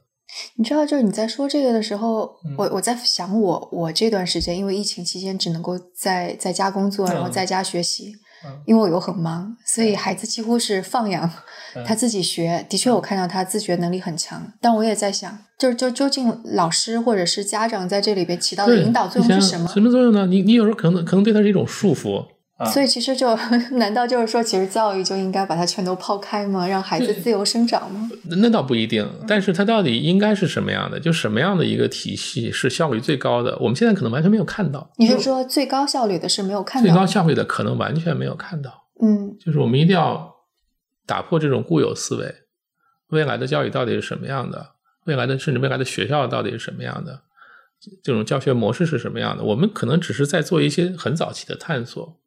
[0.57, 8.13] 你知道，就是你在说这个的时候，嗯我我在想我我这段时间，因为疫情期间只能够在在家工作，然后嗯在家学习，
[8.45, 11.27] 嗯因为我又很忙，所以孩子几乎是放养，
[11.75, 12.63] 嗯他自己学。
[12.69, 19.67] 的确，我看到他自学能力很强，但我也在想，就是就究竟老师或者是家长在这里边起到的，引导作用是什么？
[19.69, 20.27] 什么作用呢？
[20.27, 22.23] 你你有时候可能可能对他是一种束缚。
[22.57, 23.35] 啊所以其实就
[23.77, 26.67] 难道就是说，其实教育就应该把它全都抛开吗？
[26.67, 28.09] 让孩子自由生长吗？
[28.29, 30.99] 那倒不一定，但是它到底应该是什么样的？
[30.99, 33.55] 就什么样的一个体系是效率最高的？
[33.59, 34.91] 我们现在可能完全没有看到。
[34.97, 36.87] 你是说最高效率的是没有看到？
[36.89, 38.87] 最高效率的可能完全没有看到。
[38.99, 40.33] 嗯就是我们一定要
[41.05, 42.33] 打破这种固有思维，
[43.09, 44.71] 未来的教育到底是什么样的？
[45.05, 47.21] 未来的甚至未来的学校到底是什么样的？
[48.03, 49.43] 这种教学模式是什么样的？
[49.43, 52.19] 我们可能只是在做一些很早期的探索，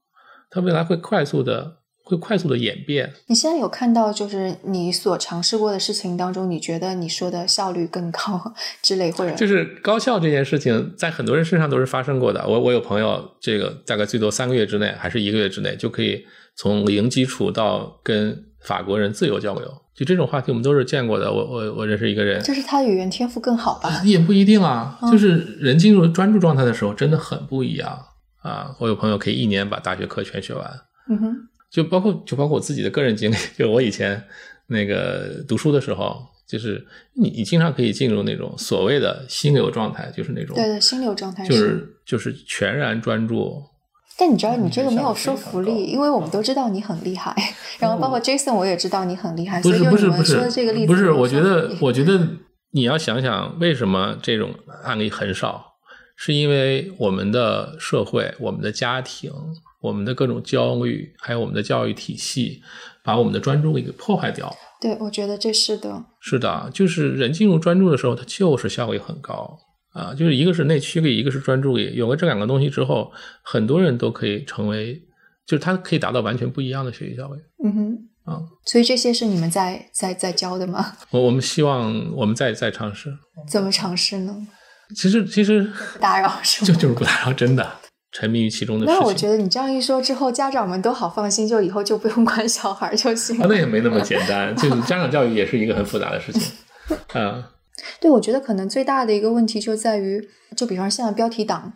[0.51, 3.13] 它未来会快速的会快速的演变。
[3.29, 12.45] 你现在有看到，就是你所尝试过的事情当中，你觉得你说的效率更高 之类，或者就是高效这件事情，在很多人身上都是发生过的。
[12.49, 16.25] 我我有朋友，这个大概最多三个月之内，还是一个月之内，就可以
[16.57, 19.73] 从零基础到跟法国人自由交流。
[19.95, 21.31] 就这种话题，我们都是见过的。
[21.31, 24.01] 我我我认识一个人，就是他语言天赋更好吧？
[24.03, 28.07] 也不一定啊，嗯就是人进入专注状态的时候，真的很不一样
[28.43, 28.75] 啊。
[28.79, 30.69] 我有朋友可以一年把大学课全学完，
[31.09, 31.37] 嗯哼，
[31.71, 34.23] 就包括就包括我自己的个人经历，就我以前
[34.67, 43.63] 那个读书的时候，就是你你经常可以进入那种所谓的心流状态，就是那种对对，心流状态就是就是全然专注。
[44.19, 47.35] 但你知道，你这个没有说服力，因为我们都知道你很厉害，
[47.81, 52.21] 然后包括 Jason，我也知道你很厉害，不是所以不是不是们说的这个例子不是，我觉得我觉得
[52.73, 54.53] 你要想想为什么这种
[54.85, 55.70] 案例很少，
[56.23, 59.33] 是因为我们的社会、我们的家庭、
[59.81, 62.61] 我们的各种焦虑，还有我们的教育体系，
[63.03, 64.57] 把我们的专注力给破坏掉了。
[64.83, 66.05] 对，我觉得这是的。
[66.21, 69.59] 是的，就是人进入专注的时候，它就是效率很高
[69.95, 70.13] 啊。
[70.13, 73.11] 就是一个是内驱力，一个是专注力，有了这两个东西之后，
[73.43, 75.01] 很多人都可以成为，
[75.47, 77.41] 就是他可以达到完全不一样的学习效率。
[77.65, 80.93] 嗯哼，啊，所以这些是你们在在在教的吗？
[81.13, 83.11] 我我们希望我们再再尝试。
[83.49, 84.47] 怎么尝试呢？
[84.95, 85.63] 其实其实
[85.93, 86.67] 不打扰是吗？
[86.67, 87.67] 就就是不打扰，真的
[88.13, 89.01] 沉迷于其中的事情。
[89.01, 93.45] 那我觉得你这样一说之后，家长们都好放心，就以后就不用管小孩就行了。
[93.45, 96.43] 啊，那也没那么 简单，就是家长教育也是一个很复杂的事情。
[97.13, 97.51] 啊，
[98.01, 101.73] 对，我觉得可能最大的一个问题就在于，就比方现在标题党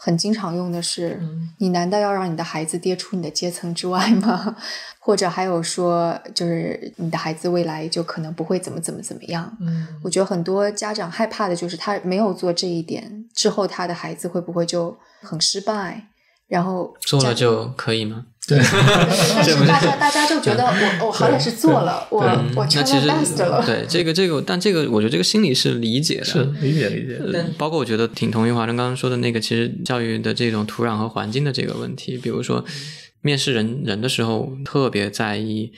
[0.00, 1.20] 很经常用的是，
[1.58, 4.54] 你难道要让你的孩子跌出你的阶层之外吗？
[5.00, 9.56] 或者还有说，就是你的孩子未来就可能不会怎么怎么怎么样。
[9.60, 16.06] 嗯，我觉得很多家长害怕的就是他没有做这一点之后，他的孩子会不会就很失败？
[16.46, 18.24] 然后做了就可以吗？
[18.48, 22.20] 对，但是大家大家就觉得我我好歹是做了，我
[22.56, 23.62] 我那 try 其 my 实 best 了。
[23.66, 27.20] 对这个这个，但这个我觉得这个心理是理解的，是理解理解。
[27.30, 32.64] 但包括我觉得挺同意华生刚刚说的那个，其实教育的这种土壤和环境的这个问题，比如说
[33.20, 35.70] 面试人人的时候，特别在意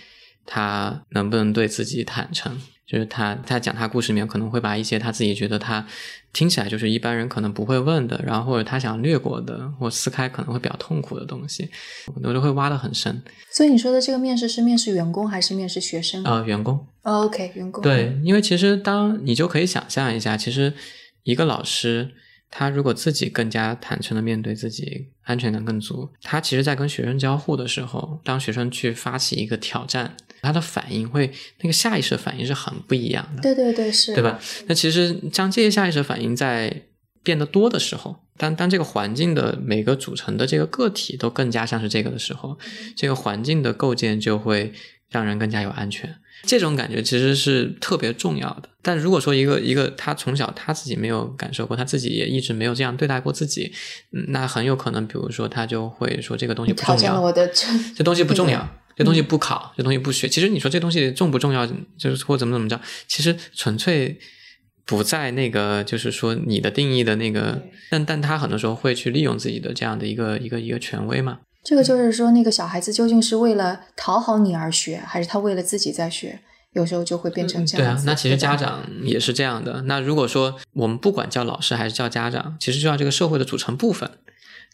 [0.47, 2.57] 他能不能对自己坦诚。
[2.91, 5.87] 就是他，他讲他故事里面可能会把一些他自己觉得他
[6.33, 11.71] 听起来就是一般人可能不会问的，然后或者他想略过的或撕开可能会比较痛苦的东西，
[12.17, 13.23] 我都会挖得很深。
[13.53, 16.25] 所以你说的这个面试是面试员工还是面试学生？
[16.25, 17.81] 呃，员工，哦 OK，员工。
[17.81, 20.75] 对，因为其实当你就可以想象一下，其实
[21.23, 22.11] 一个老师，
[22.51, 31.31] 他如果自己更加坦诚的面对自己，安全感更足，他其实在跟学生交互的时候，当学生去发起一个挑战，他的反应会
[31.61, 34.39] 那个下意识的反应是很不一样的，对对对，是，对吧？
[34.67, 36.83] 那其实将这些下意识反应在
[37.23, 42.59] 变得多的时候，当当这个环境的每个组成的这个个体都更加像是这个的时候，
[42.97, 44.73] 这个环境的构建就会
[45.11, 46.17] 让人更加有安全。
[46.45, 48.71] 这种感觉其实是特别重要的。
[48.81, 53.71] 但如果说一个一个他从小他自己没有感受过，他自己也一直没有这样对待过自己，
[54.13, 57.47] 嗯那很有可能，比如说他就会说这个东西不重要，了我的
[57.95, 58.67] 这东西不重要。
[59.01, 60.29] 这嗯东西不考，这东西不学。
[60.29, 61.67] 其实你说这东西重不重要，
[61.99, 62.79] 就是或怎么怎么着，
[63.09, 64.19] 其实纯粹
[64.85, 71.39] 不在那个，就是说你的定义的那个，但但他很多时候会去利用自己的这样的一个一个一个权威嘛。
[71.63, 76.41] 这个就是说，那个小孩子究竟是为了讨好你而学，还是他为了自己在学？
[76.73, 79.83] 有时候就会变成这对样对。，啊那其实家长也是这样的。
[79.83, 84.09] 那如果说我们不管叫老师还是叫家长，其实就叫这个社会的组成部分，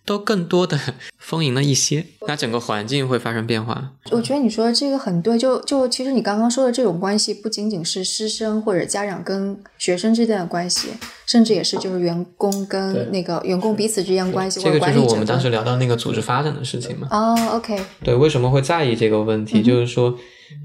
[0.06, 0.78] 都更多的
[1.18, 3.92] 丰盈了一些，那整个环境会发生变化。
[4.12, 10.90] 我觉得你说的这个很对，就就其实你刚刚说的这种关系，不仅仅是师生或者家长跟学生之间的关系，
[11.26, 17.08] 甚至也是就是员工跟那个员工彼此之间关系，这个就是我们当时聊到那个组织发展的事情嘛。
[17.10, 19.60] 哦，OK，对，为什么会在意这个问题？
[19.60, 20.16] 嗯就是说，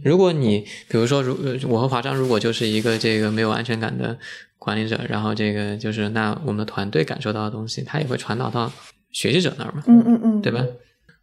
[0.03, 4.15] 如果你比如说，如呃我和华章如果就是一个这个没有安全感的
[4.59, 8.71] 管理者，然后这个就是那我们的团队感受到的东西，它也会传导到
[9.11, 10.65] 学习者那儿嘛，嗯嗯嗯，对吧？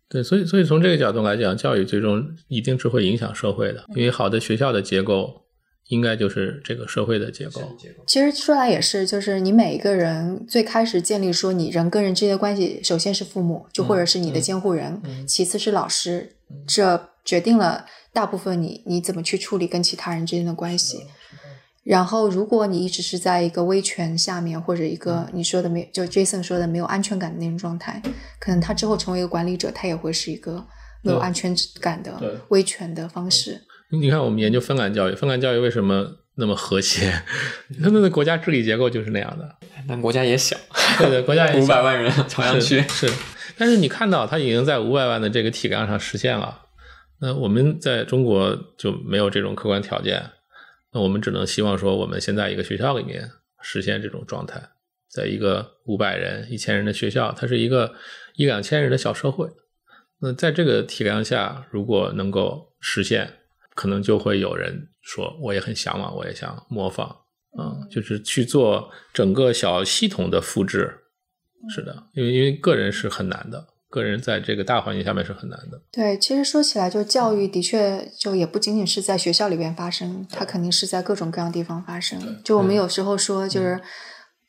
[0.08, 5.42] 对，所以所以从这个角度来讲，教育最终一定是会影响社会的，因为好的学校的结构
[5.88, 7.60] 应该就是这个社会的结构。
[8.06, 16.36] 其实说来也是，就是你每一个人最开始建立说你人跟人之间的关系，首先是父母，就或者是你的监护人，其次是老师，
[16.66, 21.02] 这决定了大部分你你怎么去处理跟其他人之间的关系。
[21.88, 28.02] 然后，如果你一直是在一个威权下面，或者一个你说的没就 Jason 说的没有安全感的那种状态，
[28.38, 30.62] 可能他之后成为一个管理者，他也会是一个
[31.02, 33.62] 没有安全感的威权的方式。
[33.90, 37.22] 你看，我们研究芬兰教育，芬兰教育为什么那么和谐？
[37.82, 39.56] 他们的国家治理结构就是那样的。
[39.88, 40.58] 但国家也小，
[40.98, 43.14] 对的，国家也 五百万人朝阳区是，是，
[43.56, 46.66] 但是你看到他已经在五百万的这个体量上实现了。
[47.22, 50.22] 那我们在中国就没有这种客观条件，
[50.92, 53.30] 那我们只能希望说，我们先在一个学校里面
[53.60, 54.70] 实现这种状态，
[55.10, 57.94] 在一个五百人、一千人的学校，它是一个
[58.36, 59.48] 一两千人的小社会。
[60.20, 63.38] 那在这个体量下，如果能够实现，
[63.74, 67.24] 可能就会有人说，我也很向往，我也想模仿。
[67.58, 70.98] 嗯，就是去做整个小系统的复制，
[71.74, 75.80] 是的，因为因为个人是很难的，个人在这个大环境下面是很难的。
[75.90, 82.40] 对，其实说起来，就教育的确就也不仅仅是在学校里边发生，它肯定是在各种各样地方发生。
[82.44, 83.80] 就我们有时候说，就是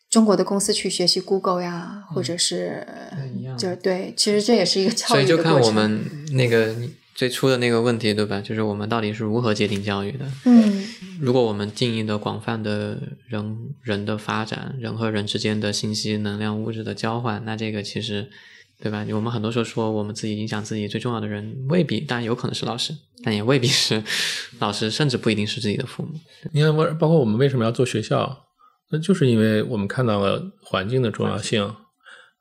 [0.10, 2.86] 中国的公司去学习 Google 呀，或者是
[3.38, 5.54] 一样就是对，其实这也是一个教育所以就看。
[5.60, 6.76] 我们那个
[7.16, 8.42] 最初的那个问题，对吧？
[8.42, 10.26] 就是我们到底是如何界定教育的？
[10.46, 10.84] 嗯
[11.22, 18.30] 如果我们定义的广泛的人人的发展，人和人之间的信息、能量、物质的交换，那这个其实
[18.82, 19.06] 对吧？
[19.14, 24.02] 我们很多时候说我们自己影响自己最重要的人，未必，当然有可能是老师，但也未必是
[24.60, 26.12] 老师，甚至不一定是自己的父母。
[26.54, 28.46] 你看，我包括我们为什么要做学校，
[28.92, 31.76] 那就是因为我们看到了环境的重要性。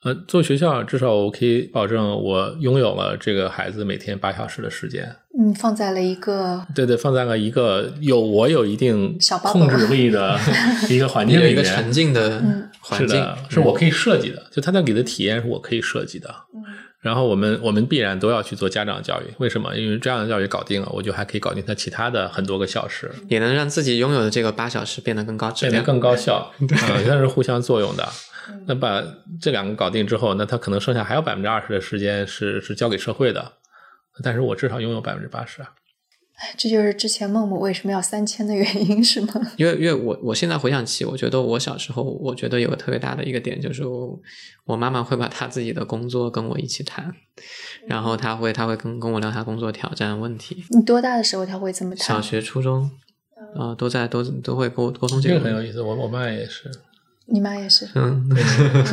[0.04, 5.16] 呃，做学校至少我可以保证我拥有了这个孩子每天八小时的时间。
[5.36, 10.38] 嗯，放在了一个对对，放在了一个有我有一定小控制力的
[10.88, 11.82] 一个环你有一个境里面。
[11.82, 16.34] 沉浸的环境，是的，是我可以设计的，就他那里的体验是我可以设计的。
[17.00, 19.72] 然后我们我们必然都要去做家长教育，为什么？
[19.76, 25.72] 因为这样的教育搞定了，我就还可以搞定他其他的很多个小时，也能让自己拥有的这个八小时变得更高质量。
[25.72, 26.52] 变得更高效。
[26.58, 26.76] 对，
[27.06, 28.08] 它是互相作用的。
[28.66, 29.00] 那把
[29.40, 33.52] 这两个搞定之后，那他可能剩下还有百分之二十的时间是是交给社会的，
[34.24, 35.68] 但是我至少拥有百分之八十啊。
[36.56, 39.34] 这就是之前孟母为什么要三千的原因，是吗？
[39.58, 44.18] 因为因为我我现在回想起，我觉得我小时候，我觉得有个特别大的一个点，就是我
[44.64, 47.12] 我妈妈会把她自己的工作跟我一起谈，
[47.86, 50.64] 然后她会她会跟跟我聊她工作挑战问题。
[50.70, 52.06] 你多大的时候她会这么谈？
[52.06, 52.88] 小学、初中，
[53.56, 56.70] 啊、都在都都会沟沟通这这个很有意思，我我妈也是，
[57.26, 57.88] 你妈也是。
[57.96, 58.28] 嗯，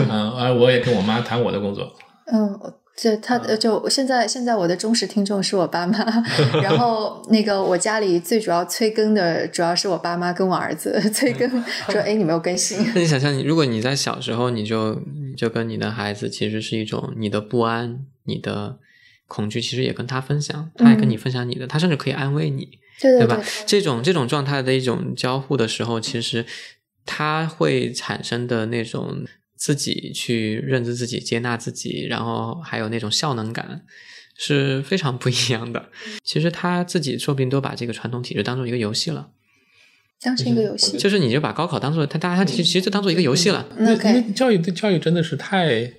[0.10, 1.94] 嗯，而我也跟我妈谈我的工作，
[2.32, 2.60] 嗯，
[2.96, 6.00] 这他呃就现在现在我的忠实听众是我爸妈，
[6.64, 11.50] 然后 那个我家里最主要催更的主要是我爸妈跟我儿子催更，
[11.90, 15.02] 说 哎你没有更新，那你想象，你如果你在小时候，你就
[15.36, 18.78] 就跟你的孩子，其实是一种你的不安、你的
[19.28, 22.80] 恐惧，其实也跟他分享，他也跟你分享你的，他甚至可以安慰你。
[23.02, 23.66] 对吧对对对，？
[23.68, 26.46] 这种这种状态的一种交互的时候，其实
[27.06, 29.26] 它会产生的那种
[29.56, 33.84] 自己去认知自己、接纳自己，然后还有那种效能感。
[34.38, 35.90] 是非常不一样的。
[36.22, 39.30] 其实他自己说不定都把这个传统体制当做一个游戏了，
[40.20, 40.98] 当成一个游戏。
[40.98, 43.66] 就是你就把高考当做他大家他其实其实就当做一个游戏了。
[43.78, 45.90] 嗯因 OK，为教育对教育真的是太，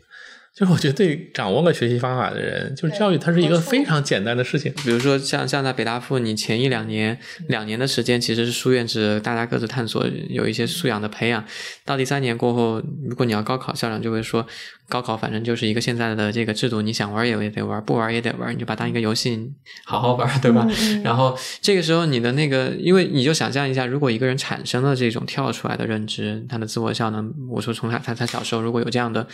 [0.56, 4.72] 就是我觉得对掌握了学习方法的人，就是教育它是一个非常简单的事情。
[4.82, 11.44] 比如说像像在北大附，你前一两年两年的时间其实是书院制，大家各自探索，有一些素养的培养。
[11.84, 14.46] 到第三年过后，如果你要高考，校长就会说，
[14.88, 19.38] 高考反正就是一个现在的这个制度，你想玩也得玩，不玩也得玩，你就把它当一个游戏
[19.84, 20.66] 好好玩，对吧？
[21.04, 29.26] 然后这个时候你的那个，因为你就想象一下，如果一个人产生了这种跳出来的认知，他的自我效能，我说从他他他小时候如果有这样的。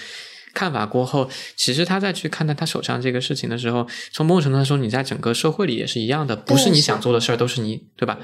[0.55, 8.19] 看法过后，其实他再去看待他手上这个事情的时候，从某种程度来说，你在整个社会里也是一样的，不是你想做的事儿都是你，对吧？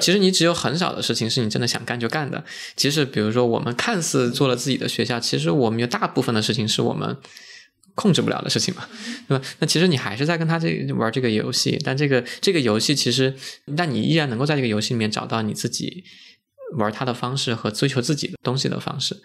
[0.00, 2.44] 其实你只有很少的事情是你真的想干就干的。
[2.76, 7.16] 其实，比如说我们看似做了自己的学校，其实我们有大部分的事情是我们
[7.94, 8.88] 控制不了的事情嘛，
[9.28, 9.44] 对吧？
[9.60, 13.34] 那其实你还是在跟他这玩这个游戏，但这个这个游戏其实，
[13.76, 16.02] 但你依然能够在这个游戏里面找到你自己
[16.76, 19.16] 玩它的方式和追求自己的东西的方式，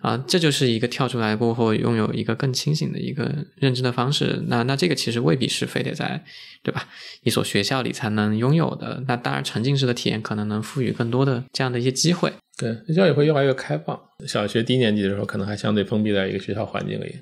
[0.00, 4.42] 啊，这就是一个跳出来过后拥有一个更清醒的一个认知的方式。
[4.46, 6.22] 那那这个其实未必是非得在
[6.62, 6.86] 对吧
[7.22, 9.02] 一所学校里才能拥有的。
[9.08, 12.32] 那当然，沉浸式的体验可能能赋予更多的这样的一些机会。
[12.56, 13.98] 对，学校也会越来越开放。
[14.26, 17.16] 小学低年级的时候，可能还相对封闭在一个学校环境里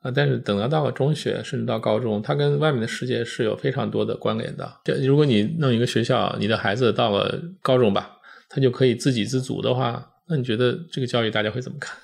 [0.00, 4.72] 啊，但是等到到了中学，甚至到高中，它跟外面的世界是有非常多的关联的。
[4.82, 8.16] 就如果你弄一个学校，你的孩子到了高中吧，
[8.50, 11.96] 他就可以自给自足的话，那你觉得这个教育大家会怎么看？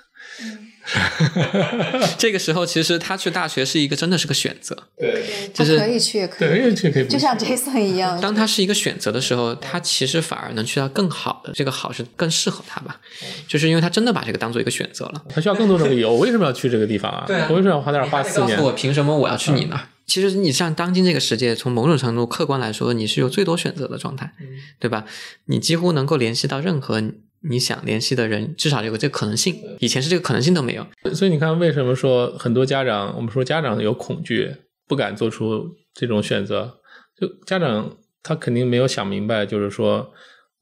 [2.16, 4.76] 这个时候，其实他去大学是一个真的是个选择。
[4.96, 8.20] 对就是他可以去也可以，对，因为这可以不就像 Jason 一样。
[8.20, 13.00] 当他是一个选择的时候，他其实反而能去到更好的，这个好是更适合他吧，
[13.48, 15.24] 就是因为他真的把这个当做一个选择了。
[15.28, 17.24] 他需要更多的理由，我为什么要去这个地方啊？
[17.26, 18.68] 对啊我为什么要花那儿花四年告诉？
[18.68, 19.88] 我凭什么我要去你那儿？
[20.06, 24.32] 其实你像当今这个世界，从某种程度客观来说，你是有最多选择的状态，
[24.78, 25.04] 对吧？
[25.46, 27.02] 你几乎能够联系到任何
[27.40, 29.60] 你想联系的人，至少有个这个可能性。
[29.80, 30.86] 以前是这个可能性都没有。
[31.12, 34.54] 所以你看，为什么说很多家长，我们说家长有恐惧，
[34.86, 36.78] 不敢做出这种选择？
[37.20, 40.12] 就家长他肯定没有想明白，就是说，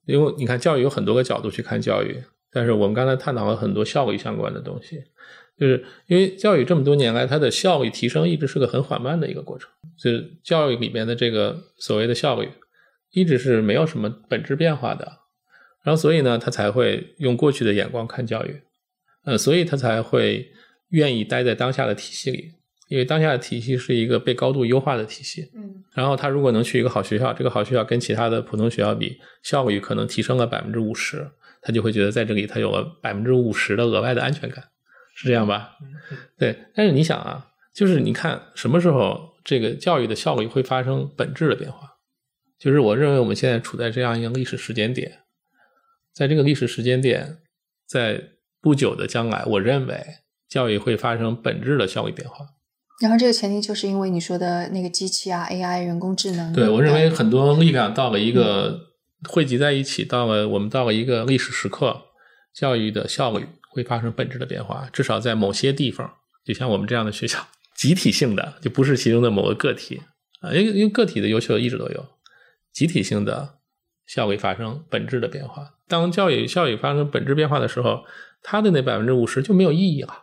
[0.06, 5.02] 因为你看教育有很多个角度去看教育，但是我们刚才探讨了很多效率相关的东西，
[5.58, 12.48] 就是因为教育这么多年来，它的效率提升一直是个很缓慢的一个过程，就是教育里面的这个所谓的效率，
[13.12, 15.20] 一直是没有什么本质变化的。
[15.84, 18.62] 然后所以呢，他才会用过去的眼光看教育，
[19.24, 20.50] 呃，所以他才会
[20.88, 22.52] 愿意待在当下的体系里，
[22.88, 25.50] 因为当下的体系是一个被高度优化的体系。
[25.54, 31.30] 嗯，然后他如果能去一个好学校，这个好学校跟其他的普通学校比，效率可能提升了百分之五十，
[31.60, 34.64] 他就会觉得在这里他有了百分之五十的额外的安全感，
[35.14, 35.78] 是这样吧？
[36.36, 36.66] 对。
[36.74, 41.92] 但是你想啊，就是你看什么时候这个教育的效率会发生本质的变化？
[42.58, 45.20] 就是我认为我们现在处在这样一个历史时间点，
[46.12, 47.38] 在这个历史时间点，
[47.86, 48.22] 在
[48.60, 50.02] 不久的将来，我认为
[50.48, 52.46] 教育会发生本质的效率变化。
[53.02, 56.52] 然后这个前提就是因为你说的那个机器啊、AI、人工智能。
[56.52, 58.78] 对我认为很多力量到了一个
[59.28, 62.02] 汇集在一起，到了我们到了一个历史时刻，
[62.54, 64.88] 教育的效率会发生本质的变化。
[64.92, 66.10] 至少在某些地方，
[66.44, 67.46] 就像我们这样的学校，
[67.76, 70.00] 集体性的就不是其中的某个个体
[70.40, 72.06] 啊，因为因为个体的优秀一直都有，
[72.72, 73.56] 集体性的
[74.06, 75.74] 效率发生本质的变化。
[75.88, 78.04] 当教育效益发生本质变化的时候，
[78.42, 80.22] 它的那百分之五十就没有意义了。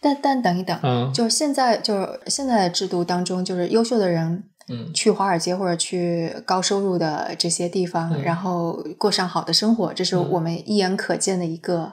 [0.00, 11.92] 但但等一等，嗯就是现在就是现在的制度当中，就是优秀的人嗯去华尔街或者去高收入的这些地方，嗯然后过上好的生活，这是嗯我们一眼可见的一个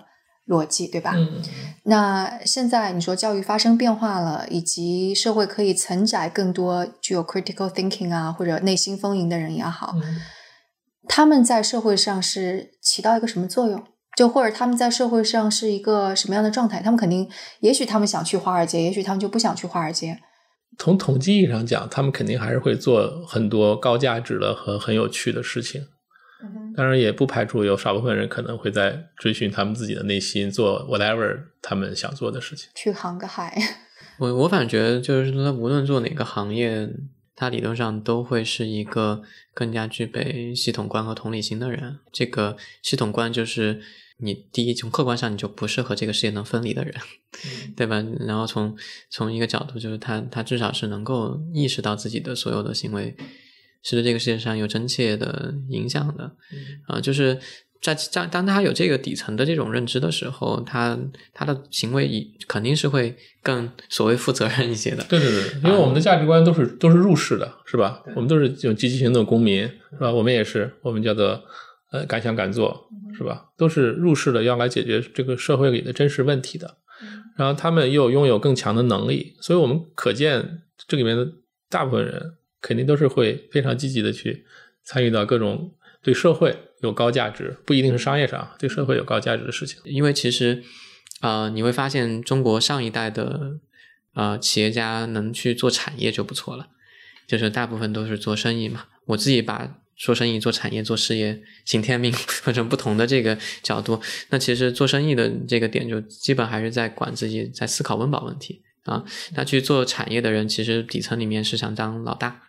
[0.51, 1.13] 逻辑，对吧？
[1.15, 1.41] 嗯
[1.85, 10.17] 那现在你说教育发生变化了，以及社会可以承载更多具有 critical thinking 啊或者内心丰盈的人也好，嗯
[11.07, 13.83] 他们在社会上是起到一个什么作用？
[14.15, 16.81] 就或者他们在社会上是一个什么样的状态？
[16.81, 17.27] 他们肯定，
[17.61, 20.19] 也许他们想去华尔街，也许他们就不想去华尔街。
[20.77, 25.81] 从统计意义上讲，他们肯定还是会做很多高价值的和很有趣的事情。
[26.75, 32.69] 当然，也不排除有少部分人可能会在追寻他们自己的内心，做 whatever 他们想做的事情。
[32.75, 33.57] 去航个海，
[34.19, 36.89] 我我反觉得就是说，无论做哪个行业，
[37.35, 39.21] 他理论上都会是一个
[39.53, 41.99] 更加具备系统观和同理心的人。
[42.11, 43.81] 这个系统观就是
[44.17, 46.93] 你第一从客观上你就不是和这个世界能分离的人，
[47.75, 48.03] 对吧？
[48.19, 48.77] 然后从
[49.09, 53.15] 从一个角度就是他他至少是能够意识到自己的所有的行为
[53.83, 56.31] 是对这个世界上有真切的影响的，
[56.87, 57.39] 啊、就是
[57.81, 60.97] 在在当他有这个底层的这种认知的时候，他
[61.33, 65.03] 他的行为以肯定是会更所谓负责任一些的。
[65.09, 68.03] 对对对，因为我们的价值观都是都是入世的，是吧？
[68.15, 70.11] 我们都是这种积极行动公民，是吧？
[70.11, 71.41] 我们也是，我们叫做
[71.91, 73.45] 呃敢想敢做，是吧？
[73.57, 76.77] 都是入世的，要来解决这个社会里的真实问题的。
[77.35, 81.27] 然后他们又拥有更强的能力，所以我们可见这里面的
[81.67, 84.45] 大部分人肯定都是会非常积极的去
[84.83, 89.79] 参与到各种对社会有高价值，不一定是商业上对社会有高价值的事情。
[89.83, 90.63] 因为其实，
[91.21, 93.59] 呃，你会发现中国上一代的
[94.13, 96.67] 呃企业家能去做产业就不错了，
[97.27, 98.85] 就是大部分都是做生意嘛。
[99.05, 109.03] 我自己把做生意、做产业、做事业、行天命分成不同的这个角度，那其实做生意的这个点就基本还是在管自己，在思考温饱问题啊。
[109.35, 112.41] 那去做产业的人，其实底层里面是想当老大。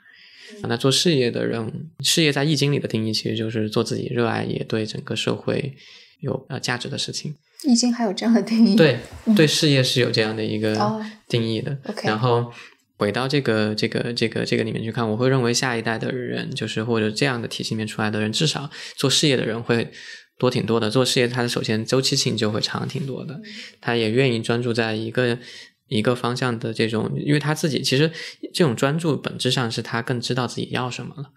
[0.69, 5.75] 那做事业的人，事业在《易经》里的定义其实就是做自己热爱，也对整个社会
[6.21, 7.35] 有呃价值的事情。
[7.65, 8.75] 易经还有这样的定义？
[8.75, 8.99] 对，
[9.37, 11.77] 对事业是有这样的一个哦定义的。
[11.85, 12.53] OK 然后
[12.99, 19.91] 回到这个这个这个这个里面去看，我会认为下一代的人，就是或者这样的体系里面出来的人，至少做事业的人会
[20.39, 20.91] 多挺多的。
[20.91, 23.41] 做事业，它的首先周期性就会长挺多的，
[23.81, 25.39] 他也愿意专注在一个。
[25.93, 28.11] 一个方向的这种，因为他自己其实
[28.53, 31.31] 这种专注本质上是他更知道自己要什么了。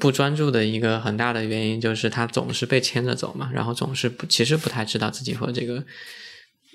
[0.00, 5.84] 不专注的一个很大的原因就是他总是被牵着走嘛，然后总是不其实不太知道自己和这个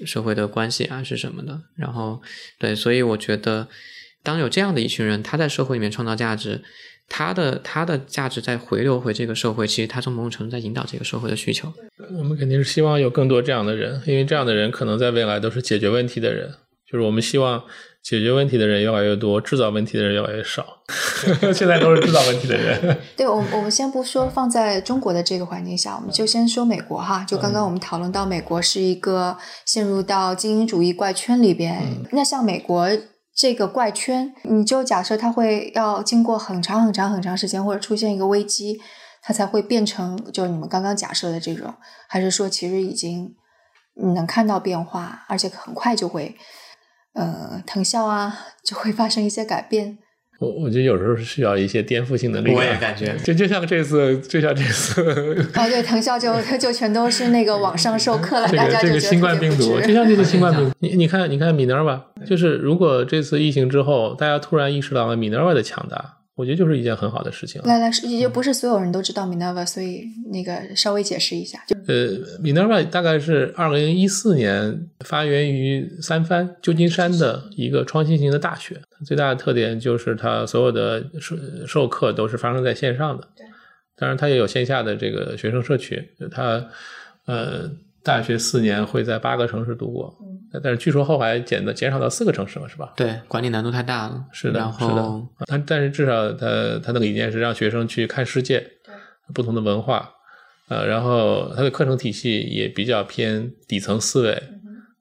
[0.05, 1.59] 社会的关系啊是什么的。
[1.75, 2.21] 然后
[2.59, 3.67] 对，所以我觉得
[4.21, 6.63] 当有这样的一群人，他在社会里面创造价值，
[7.09, 11.73] 他的他的价值在回流回这个社会，其实他从某种程度在引导这个社会的需求。
[12.17, 16.53] 我们肯定是希望有更多这样的人，因为这样的人可能在未来都是解决问题的人。
[16.93, 17.63] 就是我们希望
[18.03, 20.63] 解决问题的人越来越多，制造问题的人越来越少。
[21.51, 22.97] 现在都是制造问题的人。
[23.17, 27.25] 对，我们我们先不说放在中国的这个环境下，我们就先说美国哈。
[27.27, 29.35] 就刚刚我们讨论到，美国是一个
[29.65, 31.81] 陷入到精英主义怪圈里边。
[32.11, 32.87] 那像美国
[33.35, 38.79] 这个怪圈，你就假设它会要经过很长很长很长时间，或者出现一个危机，
[39.23, 41.73] 它才会变成就是你们刚刚假设的这种，
[42.07, 43.33] 还是说其实已经
[43.95, 46.35] 你能看到变化，而且很快就会
[47.13, 49.97] 呃藤校啊， 就会发生一些改变。
[50.39, 52.57] 我我觉得有时候是需要一些颠覆性的力量。
[52.57, 55.01] 我也感觉就就像这次，就像这次
[55.55, 67.61] 哦，对，藤校就 就全都是那个网上授课了，这大家这个新冠病毒，就像这次新冠 病毒，你你看你看米尔吧，就是如果这次疫情之后，大家突然意识到了米 v 尔的强大，我觉得就是一件很好的事情。
[67.63, 71.63] 来来，也不是所有人都知道 Minerva，所以那个稍微解释一下。
[71.67, 81.35] 就呃，，Minerva 大概是二零一四年发源于三藩旧金山的一个创新型的大学，最大的特点就是它所有的授
[81.67, 83.27] 授课都是发生在线上的。
[83.35, 83.45] 对
[83.95, 86.65] 当然，它也有线下的这个学生社区，它
[87.25, 87.69] 呃
[88.03, 90.13] 大学四年会在八个城市度过，
[90.61, 92.93] 但是据说后来减的减少到四个城市了，是吧？
[92.97, 94.25] 对管理难度太大了。
[94.31, 95.27] 是的，然是的后。
[95.47, 98.63] 但但是至少他他的理念是让学生去看世界，
[99.33, 100.11] 不同的文化，
[100.67, 104.43] 呃，然后他的课程体系也比较偏底层思维，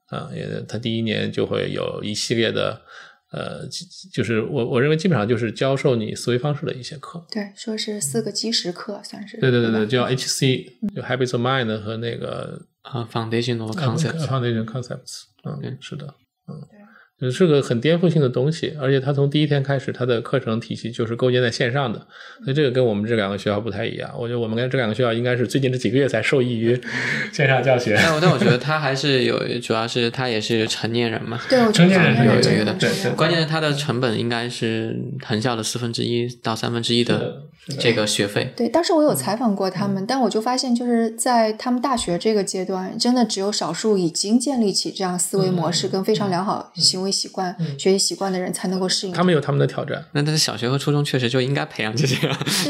[0.07, 2.81] 啊、也他第一年就会有一系列的
[3.31, 3.67] 呃，
[4.13, 7.25] 就是我我认为基本上就是教授你思维方式的一些课。
[7.31, 9.37] 对，说是四个基石课，算是。
[9.39, 14.27] 对对对对，叫 HC，就 Habits of Mind 和那个啊，Foundational Concepts。
[14.27, 16.13] Foundation Concepts，嗯对，是的，
[16.47, 16.61] 嗯。
[17.31, 21.97] 是个很颠覆性的东西，而且它从第一天开始，它的课程体系就是构建在线上的，
[22.43, 24.11] 所以这个跟我们这两个学校不太一样。
[24.19, 26.77] 我觉得我们跟这两个学校应该是最近这几个月才受益于
[27.31, 27.95] 线上教学。
[27.95, 31.39] 但但我觉得他还是有，主要是他也是成年人嘛。
[31.47, 37.43] 对，成年人有成年这有的个很重要关键是它的成本应该是藤校的四分之一到三分之一的是的是的
[37.79, 38.53] 这个学费。
[38.55, 49.13] 对，当时我有采访过他们，但我就发现，就是在他们大学这个阶段，真的只有少数已经建立起这样思维模式跟非常良好行为习惯、学习习惯的人才能够适应。
[49.13, 50.03] 他们有他们的挑战。
[50.11, 52.15] 那但是小学和初中确实就应该培养这些。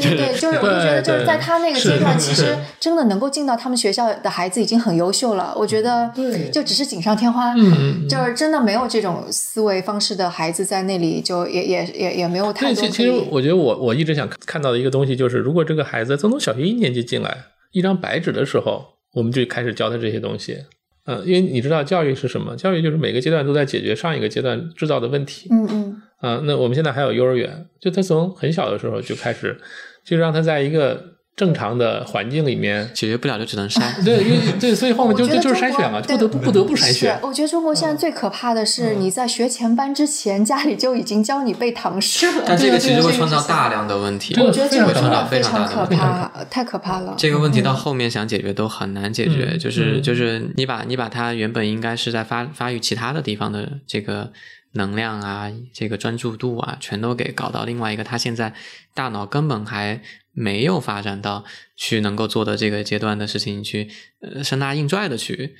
[0.00, 5.54] 对 对对，就是我就觉得就是在他那个阶段，其实真的能够进到他们学校的孩子已经很优秀了。
[5.56, 6.12] 我觉得
[6.52, 13.12] 就只是锦上添花，嗯就是真的没有这种思维方式的孩子在那里，就也也也也没有太多，其其实。
[13.30, 20.58] 我觉得我我一直想看到的一个东西就是，如果这个孩子从小学一年级进来，一张白纸的时候，我们就开始教他这些东西。
[21.06, 22.54] 嗯，因为你知道教育是什么？
[22.56, 25.48] 教育就是每个阶段都在解决上一个阶段制造的问题。
[25.50, 29.58] 嗯嗯，啊，那我们现在还有幼儿园，就他从很小的时候就开始，
[30.04, 31.02] 就让他在一个
[31.36, 32.90] 正常的环境里面。
[32.94, 33.80] 解决不了就只能筛。
[34.04, 42.44] 对，因为对，所以后面就就就是筛选嘛，不得不不得不筛选。，我觉得中国现在最可怕的是，你在学前班之前，家里就已经教你背唐诗了。
[42.46, 44.34] 但这个其实会创造大量的问题。
[44.40, 45.96] 我觉得这个创造非常的问题。
[45.96, 47.14] 怕， 太可怕了。
[47.16, 54.30] 这个问题到后面想解决都很难解决，嗯就是嗯就是你把你把它原本应该是在发发育其他的地方的这个
[54.74, 58.52] 能量啊，这个专注度啊，全都给搞到另外一个他现在
[58.94, 60.00] 大脑根本还
[60.32, 61.44] 没有发展到
[61.76, 63.88] 去能够做的这个阶段的事情去
[64.20, 65.54] 呃生拉硬拽的去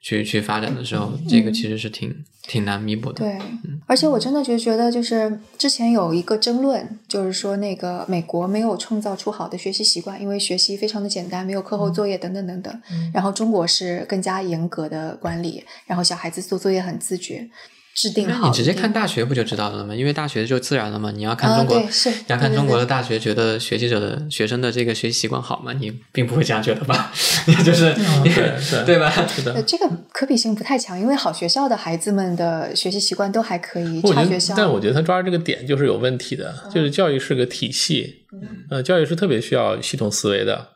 [0.00, 3.20] 去去发展的时候，这个其实是挺挺难弥补的。
[3.20, 3.38] 对，
[3.86, 12.82] 而且我真的就觉得，就是之前有一个争论，就是说那个美国没有创造出好的学习习惯，因为学习非常的简单，没有课后作业等等等等。
[13.14, 17.48] 然后中国是更加严格的管理，然后小孩子做作业很自觉，
[17.94, 18.42] 制定好。
[18.42, 19.94] 那你直接看大学不就知道了吗？
[19.94, 21.10] 因为大学就自然了嘛。
[21.10, 25.72] 你要看啊中国，对是你要看中国的大学，觉得学习者的学生的这个学习习惯好吗？
[25.72, 27.12] 你并不会这样觉得吧？
[27.64, 27.92] 就是、
[28.24, 28.32] 对
[28.70, 29.10] 对对吧？
[29.26, 38.24] 是的呃，，这个可比性不太强，因为好学校的孩子们的学习习惯都还可以，差学校，但我觉得他抓着这个点就是有问题的，就是教育是个体系，
[38.70, 40.68] 呃，教育是特别需要系统思维的。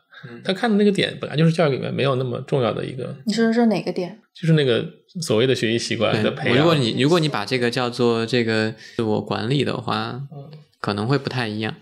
[0.43, 4.19] 他看的那个点本来就是教育里面没有那么重要的一个，你说的是哪个点？
[4.33, 4.85] 就是那个
[5.21, 6.59] 所谓的学习习惯的培养。
[6.59, 10.49] 如果你如果你把这个叫做这个自我管理的话，嗯
[10.79, 11.75] 可能会不太一样。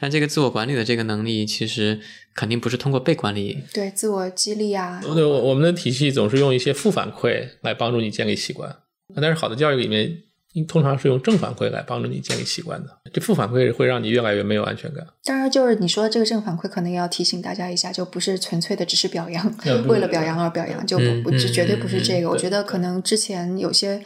[0.00, 2.00] 但这个自我管理的这个能力，其实
[2.34, 3.58] 肯定不是通过被管理。
[3.74, 8.74] 对，自我激励啊，对，我我们的体系总是用一些负反馈来帮助你建立习惯，
[9.16, 10.22] 但是好的教育里面
[10.64, 12.88] 通常是用正反馈来帮助你建立习惯的。
[13.12, 15.06] 这负反馈会让你越来越没有安全感。
[15.24, 22.28] 当然，就是你说的这个正反馈，可能也要提醒大家一下，就不是纯粹的只是表扬 嗯，为了表扬而表扬，就不不，这嗯绝对不是这个。
[22.28, 23.98] 嗯我觉得可能之前有些，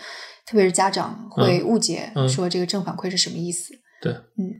[0.46, 3.74] 特别是家长会误解嗯说这个正反馈是什么意思。
[4.00, 4.50] 对，嗯，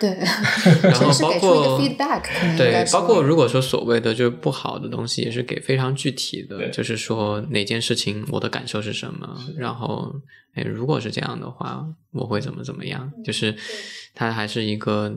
[0.00, 0.10] 对，
[0.82, 10.12] 然后是包给出一个括 feedback，对包括如果说所谓的就是不好的东西，也是给非常具体的，就是说哪件事情我的感受是什么，然后
[10.54, 13.54] 哎，如果是这样的话，我会怎么怎么样，就是
[14.14, 15.14] 它还是一个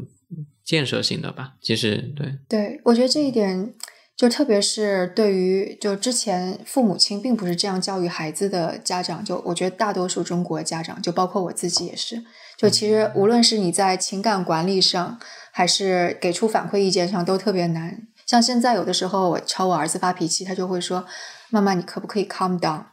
[0.64, 1.54] 建设性的吧。
[1.60, 3.74] 其实对，对，我觉得这一点，
[4.16, 12.24] 就特别是对于就之前父母亲并不是这样教育孩子的家长，就我觉得大多数中国家长，就包括我自己也是，
[12.56, 15.20] 就其实无论是你在情感管理上，
[15.52, 18.08] 还是给出反馈意见上，都特别难。
[18.26, 21.06] 像现在有的时候我朝我儿子发脾气，他就会说
[21.50, 22.84] ：“妈妈，你可不可以 calm down？”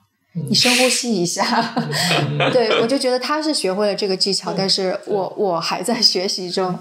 [0.48, 1.74] 你深呼吸一下，
[2.52, 6.78] 对我就觉得他是学会了这个技巧，但是我我还在学习中，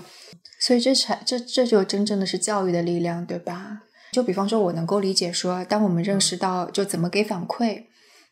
[0.60, 3.82] 所以这才这这就真正的是教育的力量，对吧？
[4.12, 7.84] 就比方说，我能够理解说，当我们认识到就怎么给反馈，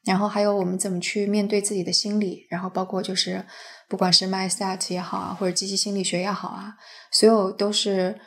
[0.05, 3.45] 然后还有我们怎么去面对自己的心理，然后包括就是
[3.89, 6.73] 不管是 mindset 也好啊，或者积极心理学也好啊，
[7.11, 8.19] 所有都是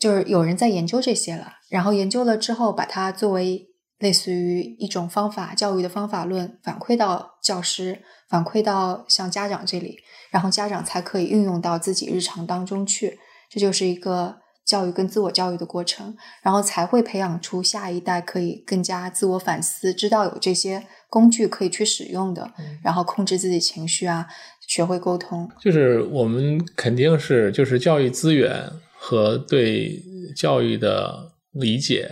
[0.00, 3.66] 就是有人在研究这些了，然后研究了之后，把它作为
[3.98, 9.98] 类似于一种方法教育的方法论反馈到教师，反馈到像家长这里，
[10.30, 13.18] 然后家长才可以运用到自己日常当中去，
[13.50, 14.39] 这就是一个
[14.70, 22.48] 教育跟自我教育的过程，然后才会培养出下一代可以更加自我反思，知道有这些工具可以去使用的，
[22.84, 24.28] 然后控制自己情绪啊，
[24.68, 25.50] 学会沟通。
[25.60, 30.00] 就是我们肯定是就是教育资源和对
[30.36, 32.08] 教育的理解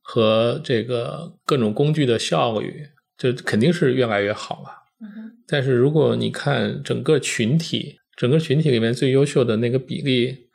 [0.00, 2.86] 和这个各种工具的效率，
[3.18, 4.68] 这肯定是越来越好了。
[5.48, 10.45] 但是如果你看整个群体，整个群体里面最优秀的那个比例，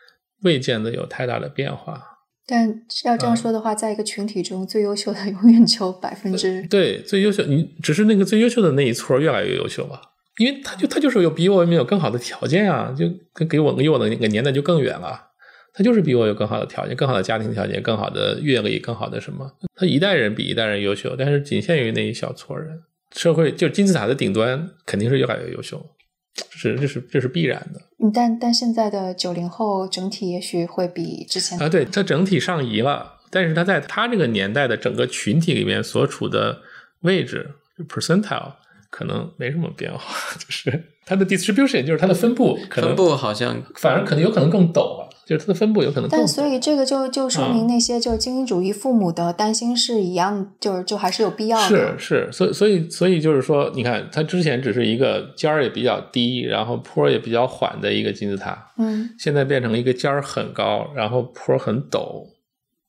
[0.43, 2.01] 未见得有太大的变化。
[2.47, 2.67] 但
[3.05, 10.01] 要这样说的话，在一个群体中，最优秀的永远只有百分之对最优秀，你只是那个最优秀的那一撮越来越优秀吧，
[10.37, 15.29] 因为他就他就是有比我们有更好的条件啊，就跟给我离我的那个年代就更远了。
[15.73, 19.49] 他就是比我有更好的条件，更好的家庭条件，更好的阅历，更好的什么？
[19.73, 22.81] 他一代人比一代人优秀，但是仅限于那一小撮人。
[23.15, 25.81] 社会就金字塔的顶端肯定是越来越优秀，
[26.35, 27.79] 这是这是这是必然的。
[28.01, 36.61] 嗯，但但现在的九零后整体也许会比之前啊，对，它整体上移了，但是它在它这个年代的整个群体里面所处的
[37.01, 37.51] 位置
[37.87, 38.53] percentile
[38.89, 39.99] 可能没什么变化，
[40.37, 45.09] 就是它的 distribution 就是它的分布可能分布好像反而可能有可能更陡了。
[45.25, 51.97] 就是它的分布有可能但所以这个就就说明那些就是精英主义父母的担心是一样，就是就还是有必要的。
[51.97, 62.25] 是是，所以所以所以就是说，你看它之前只是一个尖儿也比较低，然后坡也比较缓的一个金字塔，嗯，现在变成了一个尖儿很高，然后坡很陡，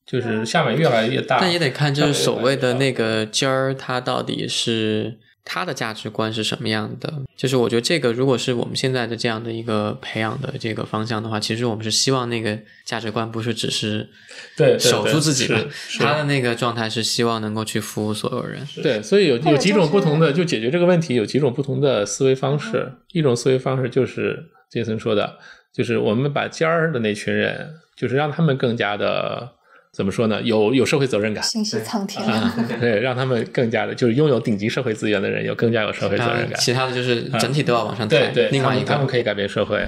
[0.07, 1.39] 就是下面越来越大。
[1.41, 5.19] 但也得看就是所谓的那个尖儿，它到底是。
[5.45, 7.13] 他的价值观是什么样的？
[7.37, 14.09] 就是我觉得这个，如果是我们现在的这样的一个培养的这个方向的话，其实我们是希望那个价值观不是只是
[14.57, 15.67] 对守住自己的，
[15.99, 18.65] 他的那个状态是希望能够去服务所有人。
[18.83, 22.93] 对，所以有有几种不同的就解决这个问题，有几种不同的思维方式。
[23.13, 25.39] 一种思维方式就是杰森说的，
[25.75, 29.55] 就是我们把尖儿的那群人，就是让他们更加的。
[29.93, 30.41] 怎么说呢？
[30.43, 36.59] 有有社会责任感，信息苍天啊， 对，让他们更加的，就是拥有顶级社会资源的人，有更加有社会责任感。
[36.59, 38.19] 其他的就是整体都要往上抬。
[38.19, 39.87] 对对，另外一个他们可以改变社会。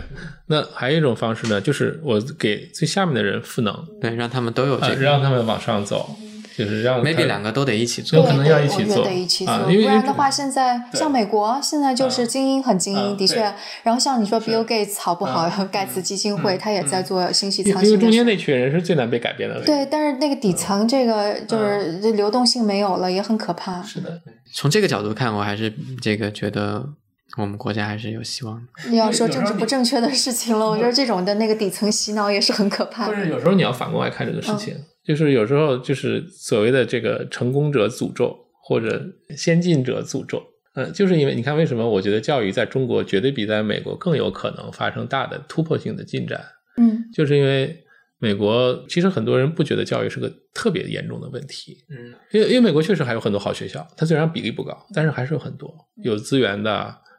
[0.48, 6.14] 那还有一种方式呢，就是我给最下面的人赋能，对，让他们都有这个，让他们往上走。
[6.56, 9.04] 就是让 maybe 两个都得一起做，有可能要一起做，
[9.46, 13.52] 啊，不然的话，现在像美国现在就是精英很精英，的确。
[13.82, 15.48] 然后像你说 Bill Gates 好不好？
[15.72, 17.84] 盖茨基金会他也在做信息仓。
[17.84, 19.60] 因为中间那群人是最难被改变的。
[19.64, 23.82] 对，但是那个底层这个就是流动性没有了，也很可怕。
[23.82, 24.20] 是的，
[24.52, 26.88] 从这个角度看，我还是这个觉得
[27.36, 28.90] 我们国家还是有希望的。
[28.90, 33.14] 你要说政治不正确的事情了，我觉得这种的那个底层洗脑也是很可怕的。
[33.16, 34.76] 是有时候你要反过来看这个事情。
[35.04, 39.04] 就是有时候就是所谓的这个成功者诅咒或者
[39.36, 40.42] 先进者诅咒，
[40.74, 46.42] 嗯，就是因为你看为什么我觉得教育在中国绝对比在美国更有可能发生大的突破性的进展，
[46.78, 47.84] 嗯，就是因为
[48.18, 56.72] 美国其实很多人不觉得教育是个特别严重的问题，嗯，因为因为美国确实还有很多好学校，它虽然比例不高，但是还是有很多有资源的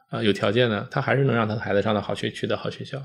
[0.08, 2.98] 啊有条件的，他还是能让他的孩子上到好学区的好学校，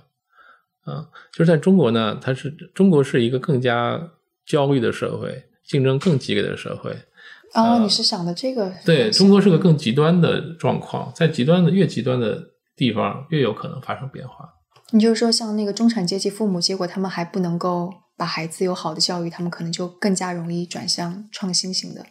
[0.85, 4.11] 啊，就是在中国呢，它是中国是一个更加。
[4.51, 6.91] 焦虑的社会，竞争更激烈的社会。
[7.53, 8.69] 哦，你是想的这个？
[8.85, 12.37] 对中国是个更极端的状况，在极端的越极端的
[12.75, 14.49] 地方，越有可能发生变化。
[14.91, 22.05] 你就是说，像那个中产阶级父母，结果他们还不能够把孩子有好的教育，他们可能就更加容易转向创新型的。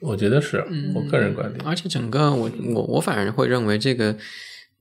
[0.00, 0.64] 我觉得是
[0.96, 1.64] 我个人观点。
[1.64, 4.16] 而且整个我我我反而会认为这个。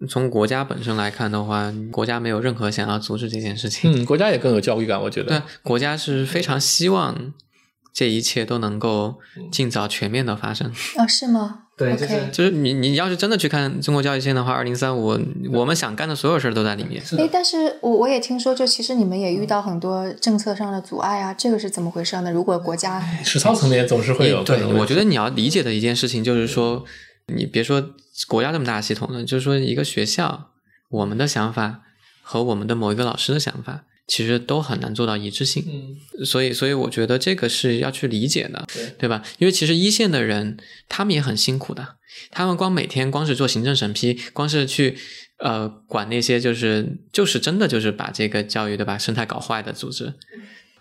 [0.08, 4.02] 从国家本身来看的话，国家没有任何想要阻止这件事情。
[4.02, 5.40] 嗯，国家也更有焦虑感，我觉得。
[5.40, 7.34] 对，国家是非常希望
[7.94, 9.20] 这一切都能够
[9.52, 10.72] 尽早全面的发生。
[10.98, 11.60] 啊，是吗？
[11.76, 15.20] 对，就是就是你你要是真的去看中国教育线的话，二零三五，
[15.52, 17.02] 我们想干的所有事儿都在里面。
[17.18, 22.32] 哎，但是我我也听说，就其实你们也遇到很多政策上的阻碍啊，这个是怎么回事呢？
[22.32, 24.44] 如果国家实操层面总是会有。
[24.44, 26.84] 对，我觉得你要理解的一件事情就是说。
[27.28, 27.82] 你别说
[28.28, 30.52] 国家这么大的系统呢，就是说一个学校，
[30.90, 31.82] 我们的想法
[32.22, 35.64] 和我们的某一个老师的想法，其实都很难做到一致性。
[35.68, 38.68] 嗯，所以，所以我觉得这个是要去理解的，
[39.00, 39.24] 对吧？
[39.40, 40.58] 因为其实一线的人，
[40.88, 41.96] 他们也很辛苦的，
[42.30, 44.98] 他们光每天光是做行政审批，光是去
[45.40, 50.14] 呃管那些就是就是真的就是把这个教育对吧生态搞坏的组织。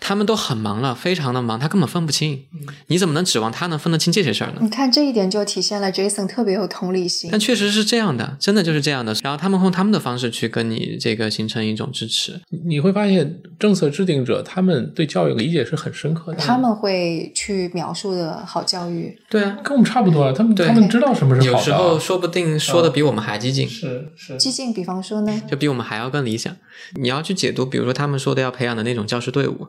[0.05, 2.45] 他们都很忙了，非常的忙，他根本分不清。
[2.89, 4.59] 你怎么能指望他能分得清这些事儿呢？
[4.61, 7.31] 你看这一点就体现了 Jason 特别有同理心。
[7.31, 9.15] 但确实是这样的，真的就是这样的。
[9.23, 12.41] 然后他们用他们的方式去跟你这个形成一种支持。
[12.67, 16.39] 你会发现，政策制定者他们对教育理解是很深刻的。
[16.39, 19.17] 他们会去描述的好教育。
[19.31, 20.33] 对啊，跟我们差不多啊。
[20.37, 21.59] 他们他们知道什么是好的。
[21.59, 23.69] 有时候说不定说的比我们还激进。
[23.69, 24.37] 是是。
[24.37, 25.43] 激进，比方说呢？
[25.49, 26.55] 就比我们还要更理想。
[26.97, 29.69] 你要去解读，比如说他们说的要培养的那种教师队伍。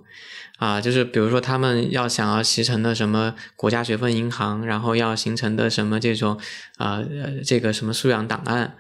[0.58, 6.38] 啊，就是比如说他们要想要形成的什么国家学分银行，然后要形成的什么这种
[6.78, 8.76] 啊呃这个什么素养档案，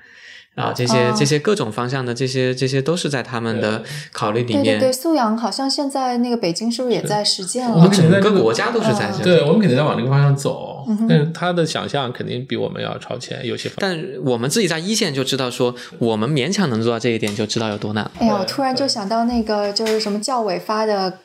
[0.55, 4.63] 然后这些、哦这些各种方向的这些这些都是在他们的考虑里面。
[4.63, 7.91] 对对对，素养好像现在那个北京是不是也在实践了我们？
[7.91, 9.23] 整个个国家都是在这。
[9.23, 18.09] 对，我们肯定在往这个方向走，嗯但是他的想象肯定比我们要超前，有些方但我们自己在一线就知道说，我们勉强能做到这一点，就知道有多难。
[18.19, 21.19] 哎呀，我突然就想到那个就是什么教委发的，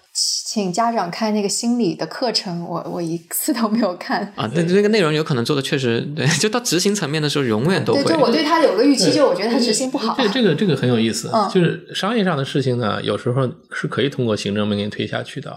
[0.51, 4.22] 请家长看那个心理的课程，我我一次都没有看。
[4.34, 8.14] 啊，但这个内容有可能做的确实对， 就到执行层面的时候，永远都对，会。
[8.14, 10.16] 就我对他有个预期，就我觉得他执行不好。
[10.16, 15.55] 这这个这个很有意思，嗯就是商业上的事情呢，有时候是可以通过行政命令推下去的。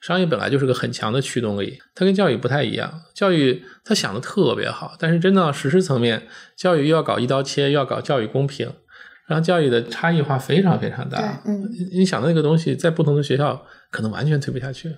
[0.00, 3.02] 商业本来就是个很强的驱动力，它跟教育不太一样。
[3.12, 6.22] 教育它想的特别好，但是真到实施层面，
[6.56, 8.72] 教育又要搞一刀切，又要搞教育公平，
[9.30, 11.40] 然后教育的差异化非常非常大。
[11.46, 14.92] 嗯你你想的那个东西，在不同的学校可能完全推不下去。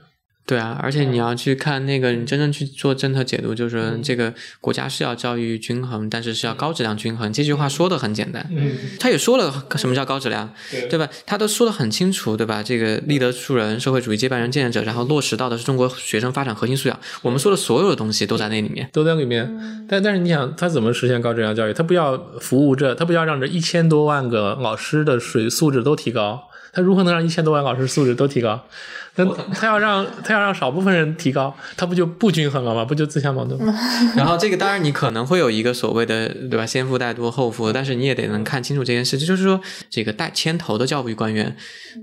[0.45, 7.33] 对啊，而且你要去看那个，你真正去做政策解读，就是嗯这个国家是要教育均衡，但是是要高质量均衡。
[7.33, 11.09] 这句话说的很简单，嗯，他也说了什么叫高质量，对对吧？
[11.25, 12.61] 他都说的很清楚，对吧？
[12.63, 16.99] 这个立德树人、社会主义接班人、建设者，然后落实到的是中国学生发展核心素养。
[17.23, 18.89] 我们说的所有的东西都在那里面。
[18.93, 19.87] 都在里面。
[19.89, 21.73] 但但是你想，他怎么实现高质量教育？
[21.73, 28.61] 他不要服务这，他不要让这一千多万个老师的水素质都提高，他如何能让一千多万老师素质都提高？
[29.17, 32.83] 那他要让他要让少部分人提高，他不就不均衡了吗？
[32.83, 33.75] 不就自相矛盾吗？
[34.17, 39.61] 然后这个当然你可能会有一个所谓的对吧，先富带多后富，但是你也得能看清楚这件事，就是说
[39.91, 41.55] 这个带牵头的教育官员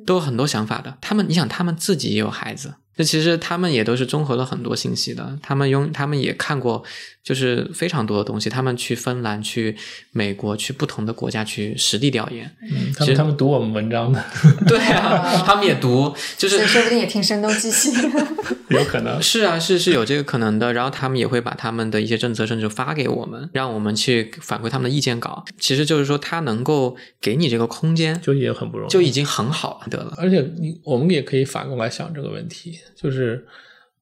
[0.05, 2.75] 都有很多想法的，他们你想他们自己也有孩子。
[2.99, 6.83] 这其实他们也都是综合了很多信息的，他们用他们也看过，
[7.23, 8.49] 就是非常多的东西。
[8.49, 9.73] 他们去芬兰、去
[10.11, 14.21] 美国、去不同的国家去实地调研，嗯，他们他们读我们文章的，
[14.67, 17.93] 对啊，他们也读，就是说不定也听声东击西。
[18.67, 19.21] 有可能。
[19.21, 20.73] 是啊，是是有这个可能的。
[20.73, 25.45] 然后他们也会把他们的一些政策甚至发给我们，让我们去反馈他们的意见稿。
[25.57, 30.13] 其实就是说，他能够给你这个空间，就也很不容易，就已经很好了得了。
[30.17, 33.45] 而且你我们也可以反过来想这个问题，就是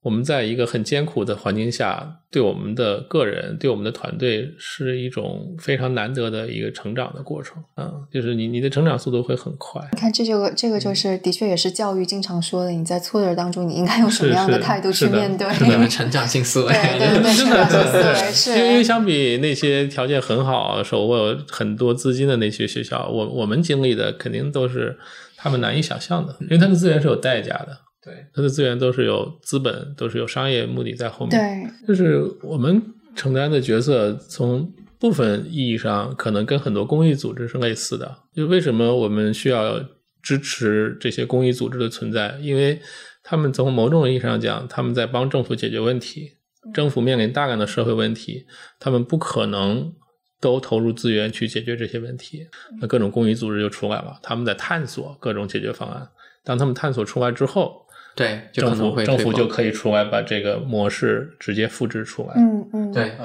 [0.01, 9.81] 我们在一个很艰苦的环境下，对我们的个人、对我们的团队是一种非常难得的一个成长的过程啊、就是你你的成长速度会很快。
[9.91, 15.51] 你看，这就这个就是的确也是教育经常说的，你在挫折当中，你应该用什么样的态度去面对？
[15.53, 18.83] 是的你们成长性思维，对对对，成真的长性思维因为因为。
[18.87, 24.97] 相比那些条件很好、手握很多资金的那些学校，我我们经历的肯定都是
[25.35, 27.77] 他们难以想象的，因为他的资源是有代价的，
[28.07, 31.37] 对，它的资源都是有资本，都是有商业目的在后面。
[31.37, 32.81] 对，就是我们
[33.15, 38.19] 承担的角色，从部分意义上可能跟很多公益组织是类似的。
[38.33, 39.83] 就为什么我们需要
[40.23, 42.37] 支持这些公益组织的存在？
[42.41, 42.79] 因为
[43.21, 46.31] 他们从某种意义上讲，他们在帮政府解决问题。
[46.73, 48.45] 政府面临大量的社会问题，
[48.79, 49.93] 他们不可能
[50.41, 52.45] 都投入资源去解决这些问题。
[52.81, 56.09] 那各种公益组织就出来了，他们在探索各种解决方案。
[56.43, 57.86] 当他们探索出来之后，
[58.17, 62.33] 对，就可政府能会政府就可以出来把这个模式直接复制出来。
[62.35, 63.15] 嗯嗯，对，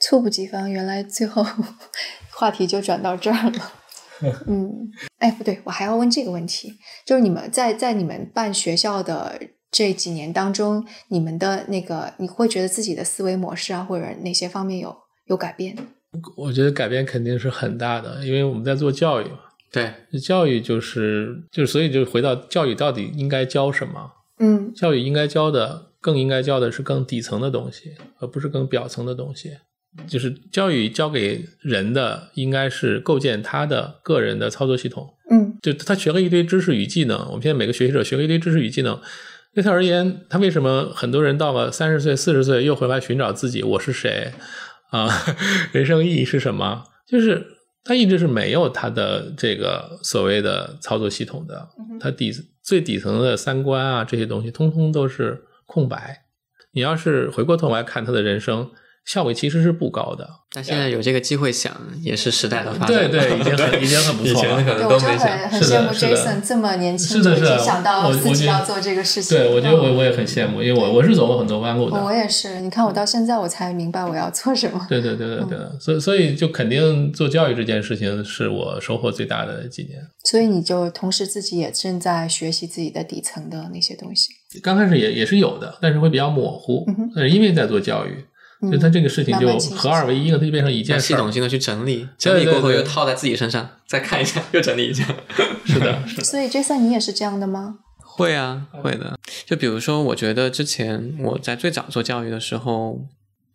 [0.00, 1.44] 猝不及防，原来最后
[2.32, 3.72] 话题就转到这儿了。
[4.48, 6.72] 嗯，哎，不对，我还要问这个问题，
[7.04, 9.38] 就是你们在在你们办学校的
[9.70, 14.96] 这几年当中，你们的那个，你会觉得自己的思维模式啊，或者哪些方面有
[15.26, 15.76] 有改变？
[16.36, 19.40] 我觉得改变肯定是很大的，因为我们在做教育嘛，
[19.70, 24.10] 对，教育就是就是，所以就回到教育到底应该教什么？
[24.38, 29.52] 嗯教育应该教的，更应该教的是更底层的东西，而不是更表层的东西。
[30.06, 35.08] 就是教育教给人的，应该是构建他的个人的操作系统。
[35.30, 39.00] 嗯就他学了一堆知识与技能，我们现在每个学习者学了一堆知识与技能，
[39.54, 44.32] 对他而言，他为什么很多人到了三十岁、四十岁又回来寻找自己，我是谁
[44.90, 45.08] 啊？
[45.72, 46.84] 人生意义是什么？
[47.08, 47.44] 就是
[47.82, 51.68] 他一直是没有他的这个所谓的操作系统的，
[51.98, 52.30] 他底
[52.68, 56.26] 最底层的三观啊这些东西，通通都是空白。
[56.72, 58.70] 你要是回过头来看他的人生，
[59.04, 60.28] 效率其实是不高的。
[60.50, 62.96] 但现在有这个机会想，也是时代的发展。
[62.96, 64.60] 对对，已经很已经很不错了。
[64.60, 65.38] 以前可对，我真的能都没想。
[65.38, 69.36] 很很羡慕 Jason 这么年轻就想到自己要做这个事情。
[69.36, 72.02] 对，我觉得我嗯我也很羡慕，因为我我是走过很多弯路的。
[72.02, 74.86] 我也是，你看我到现在我才明白我要做什么。
[74.88, 80.00] 对对对对对，所以所以就肯定做教育这件事情是我收获最大的几年。
[80.24, 84.30] 所以你就同时自己也正在学习自己的底层的那些东西。
[84.62, 88.24] 刚开始也也是有的，但是会比较模糊嗯是因为在做教育，嗯
[88.60, 91.06] 所以它这个事情就合二为一了，它就变成一件事儿。
[91.06, 95.04] 系统性的去整理，整理过后又套在自己身上，再看一下，又整理一下。
[95.64, 96.24] 是的，是的。
[96.24, 97.78] 所以 Jason 你也是这样的吗？
[98.00, 99.16] 会啊，会的。
[99.46, 103.06] 就比如说，我觉得之前我在最早做教育的时候，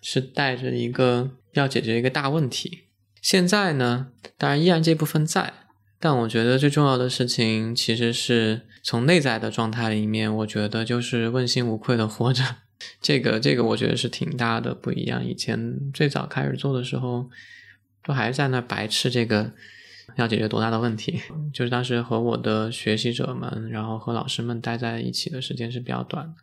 [0.02, 2.84] 是带着一个要解决一个大问题。
[3.22, 5.52] 现在呢，当然依然这部分在，
[6.00, 12.44] 但我觉得最重要的事情其实是从内在的状态里面，我觉得就是问心无愧的活着。
[13.02, 15.26] 这个这个，我觉得是挺大的不一样。
[15.26, 17.30] 以前最早开始做的时候，
[18.04, 19.52] 都还在那白痴这个
[20.16, 21.22] 要解决多大的问题，
[21.54, 26.34] 就是当时和我的学习者们，然后和老师们待在一起的时间是比较短的。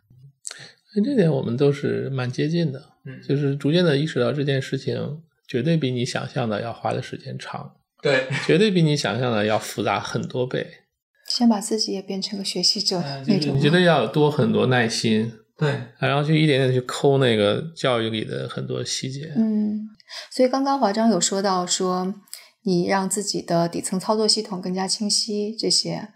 [1.05, 10.67] 这点我们都是蛮接近的，嗯就是逐渐的意识到这件事情绝对比你想象的要花的时间长，对，绝对比你想象的要复杂很多倍。
[11.27, 13.61] 先把自己也变成个学习者那种就是你。
[13.61, 15.31] 觉得要多很多耐心，
[15.61, 19.31] 对，然后就一点点去抠那个教育里的很多细节。
[19.37, 19.79] 嗯，
[20.31, 22.15] 所以刚刚华章有说到说，
[22.63, 26.09] 你让自己的底层操作系统更加清晰，这些，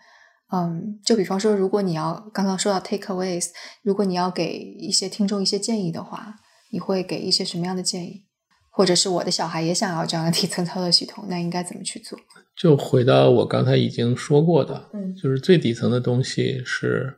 [0.52, 3.50] 嗯，就比方说，如果你要刚刚说到 takeaways，
[3.84, 6.38] 如果你要给一些听众一些建议的话，
[6.72, 8.24] 你会给一些什么样的建议？
[8.72, 12.20] 或者是我的小孩也想要这样的底层操作系统，那应该怎么去做？
[12.58, 17.16] 就回到我刚才已经说过的，嗯就是最底层的东西是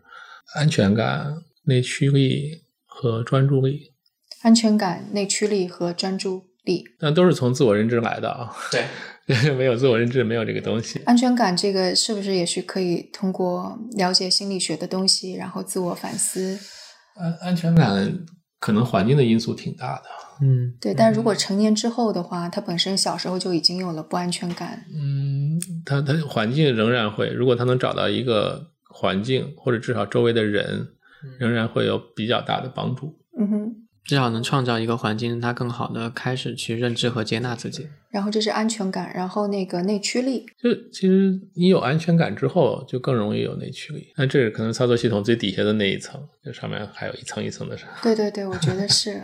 [0.55, 1.33] 安全感、
[1.67, 3.93] 内驱力和专注力，
[4.41, 6.83] 安全感、内驱力和专注力。
[6.99, 8.51] 那都是从自我认知来的啊。
[8.71, 8.85] 对，
[9.55, 11.01] 没有自我认知，没有这个东西。
[11.05, 16.57] 安全感这个是不是也是可以通过了解心理学的东西，然后自我反思？
[17.15, 18.25] 安安全感
[18.59, 20.03] 可能环境的因素挺大的。
[20.39, 24.85] 嗯，对，但如果成年之后的话，他本身小时候就已经有了不安全感。
[24.93, 30.87] 嗯，他他环境仍然会，如果他能找到一个环境，或者至少周围的人，
[31.39, 33.17] 仍然会有比较大的帮助。
[33.39, 37.87] 嗯哼，至少能创造一个环境，让他更好的开始去认知和接纳自己。
[38.09, 44.07] 然后这是安全感，然后那个内驱力，就其实你有安全感之后，就更容易有内驱力。
[44.15, 47.85] 那这是可能操作系统最底下的那一层，就上面还有一层一层的啥。
[48.01, 49.21] 对对对，我觉得 是。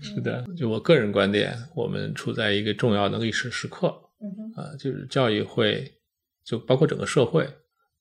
[0.00, 3.88] 是的，就我个人观点，我们处在一个重要的历史时刻
[4.20, 5.92] 嗯哼，啊、就是教育会，
[6.44, 7.48] 就包括整个社会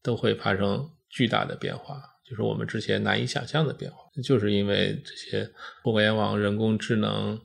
[0.03, 5.49] 都会发生巨大的变化，就是我们之前难以想象的变化，就是因为这些
[5.83, 7.39] 互联网、人工智能，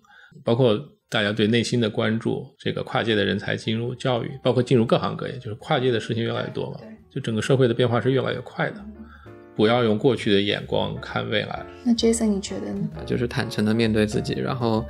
[0.44, 0.78] 包括
[1.08, 6.80] 大家对内心的关注，这个跨界的人才进入教育，包括进入各行各业，就是跨界的事情越来越多嘛，
[7.10, 8.84] 就整个社会的变化是越来越快的。
[9.56, 11.64] 不要用过去的眼光看未来。
[11.84, 12.88] 那 Jason 你觉得呢？
[13.06, 14.84] 就是坦诚的面对自己，然后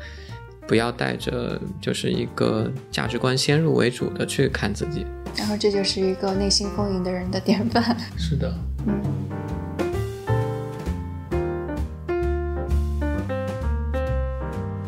[0.66, 5.04] 不要带着就是一个价值观先入为主的去看自己。
[5.36, 7.94] 然后这就是一个内心丰盈的人的典范。
[8.16, 8.54] 是的，
[8.86, 9.53] 嗯。